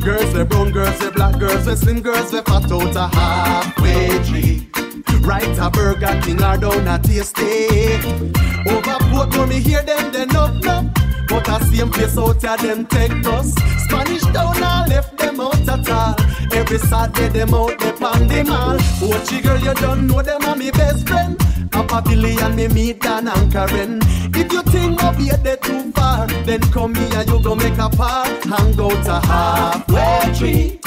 Girls 0.00 0.34
we 0.34 0.44
brown, 0.44 0.70
girls 0.70 1.00
we 1.00 1.10
black, 1.10 1.38
girls 1.38 1.66
we 1.66 1.74
slim, 1.74 2.00
girls 2.00 2.32
we 2.32 2.40
fat 2.42 2.70
out 2.70 2.96
a 2.96 3.08
halfway 3.08 4.08
tree. 4.24 4.68
Right 5.20 5.58
a 5.58 5.70
Burger 5.70 6.20
King 6.22 6.42
or 6.42 6.56
down 6.58 6.86
a 6.86 6.98
Tastee. 6.98 8.04
Over 8.70 8.98
port 9.10 9.30
no 9.30 9.46
me 9.46 9.60
hear 9.60 9.82
them 9.82 10.12
then 10.12 10.36
up 10.36 10.54
no. 10.62 10.90
But 11.28 11.48
a 11.48 11.64
same 11.64 11.90
place 11.90 12.18
out 12.18 12.42
here 12.42 12.56
them 12.58 12.86
take 12.86 13.22
bus. 13.22 13.54
Spanish 13.84 14.22
town 14.22 14.62
I 14.62 14.86
left 14.88 15.16
them 15.16 15.40
out 15.40 15.53
at 15.74 15.90
all. 15.90 16.14
Every 16.52 16.78
Saturday 16.78 17.28
them 17.28 17.54
out 17.54 17.78
they 17.78 17.90
the 17.92 18.44
mall. 18.48 18.78
Watchy 19.00 19.42
girl 19.42 19.58
you 19.58 19.74
don't 19.74 20.06
know 20.06 20.22
them 20.22 20.44
are 20.44 20.56
me 20.56 20.70
best 20.70 21.08
friend. 21.08 21.40
Billy 22.02 22.36
and 22.40 22.56
me 22.56 22.66
meet 22.68 23.00
Dan 23.00 23.28
and 23.28 23.52
Karen. 23.52 24.00
If 24.34 24.52
you 24.52 24.62
think 24.62 25.02
of 25.02 25.16
be 25.16 25.30
they 25.30 25.56
too 25.56 25.92
far, 25.92 26.26
then 26.44 26.60
come 26.72 26.94
here 26.94 27.22
you 27.22 27.40
go 27.40 27.54
make 27.54 27.78
a 27.78 27.88
part. 27.88 28.44
Hang 28.44 28.80
out 28.80 29.06
a 29.06 29.20
halfway 29.26 30.34
tree. 30.34 30.80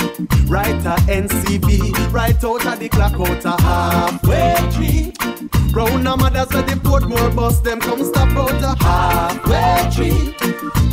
Right 0.48 0.86
a 0.86 0.96
NCB, 1.08 2.12
right 2.12 2.44
out 2.44 2.66
of 2.66 2.80
the 2.80 2.90
clock 2.90 3.14
out 3.14 3.46
a 3.46 3.62
halfway 3.62 4.56
tree. 4.74 5.14
Round 5.74 6.08
a 6.08 6.18
mothers 6.18 6.50
where 6.54 6.64
the 6.64 6.76
Portmore 6.76 7.36
bus, 7.36 7.60
them 7.62 7.80
come 7.80 8.04
stop 8.04 8.30
out 8.36 8.64
a 8.64 8.84
halfway 8.84 9.90
tree. 9.96 10.34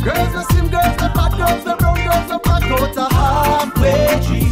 Girls 0.03 0.35
we 0.35 0.43
slim, 0.43 0.67
girls 0.69 0.95
the 0.97 1.11
fat, 1.15 1.31
girls 1.37 1.63
the 1.63 1.75
brown, 1.77 1.97
girls 1.97 2.31
we 2.31 2.37
black 2.43 2.63
out 2.71 2.97
a 2.97 3.14
halfway 3.65 4.25
tree. 4.25 4.51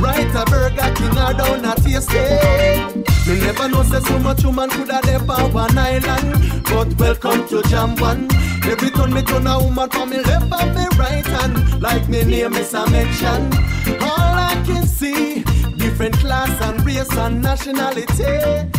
Right 0.00 0.34
a 0.34 0.44
Burger 0.46 0.94
King 0.94 1.18
or 1.18 1.34
down 1.34 1.64
a 1.64 1.74
Tastee. 1.74 3.26
Me 3.26 3.38
never 3.40 3.68
know 3.68 3.82
say 3.82 4.00
so 4.00 4.18
much 4.18 4.44
woman 4.44 4.70
coulda 4.70 5.00
live 5.04 5.28
on 5.28 5.52
one 5.52 5.76
island, 5.78 6.62
but 6.64 6.98
welcome 6.98 7.46
to 7.48 7.62
Jam 7.68 7.96
One. 7.96 8.28
Every 8.64 8.90
time 8.90 9.12
me 9.12 9.22
turn 9.22 9.46
a 9.46 9.58
woman 9.58 9.90
for 9.90 10.06
me 10.06 10.18
left 10.22 10.52
and 10.52 10.74
me 10.74 10.86
right 10.98 11.26
hand, 11.26 11.82
like 11.82 12.08
me 12.08 12.24
name 12.24 12.54
is 12.54 12.72
a 12.74 12.88
mention. 12.90 13.52
All 14.00 14.34
I 14.50 14.62
can 14.64 14.86
see, 14.86 15.42
different 15.76 16.16
class 16.16 16.50
and 16.62 16.84
race 16.84 17.12
and 17.16 17.42
nationality. 17.42 18.70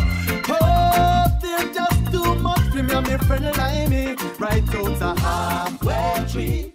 Oh, 0.50 1.26
they're 1.42 1.74
just 1.74 2.12
too 2.12 2.36
much 2.36 2.60
for 2.72 2.84
me 2.84 2.94
and 2.94 3.08
me 3.08 3.18
friend 3.28 3.46
like 3.58 3.90
me. 3.90 4.16
Right 4.40 4.76
out 4.76 5.02
a 5.02 5.20
halfway 5.22 6.26
tree, 6.32 6.74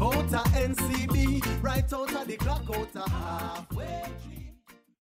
out 0.00 0.32
a 0.32 0.38
NCB, 0.50 1.62
right 1.62 1.92
out 1.92 2.12
of 2.12 2.26
the 2.26 2.36
clock, 2.36 2.68
out 2.70 2.96
a 2.96 3.08
halfway. 3.08 4.27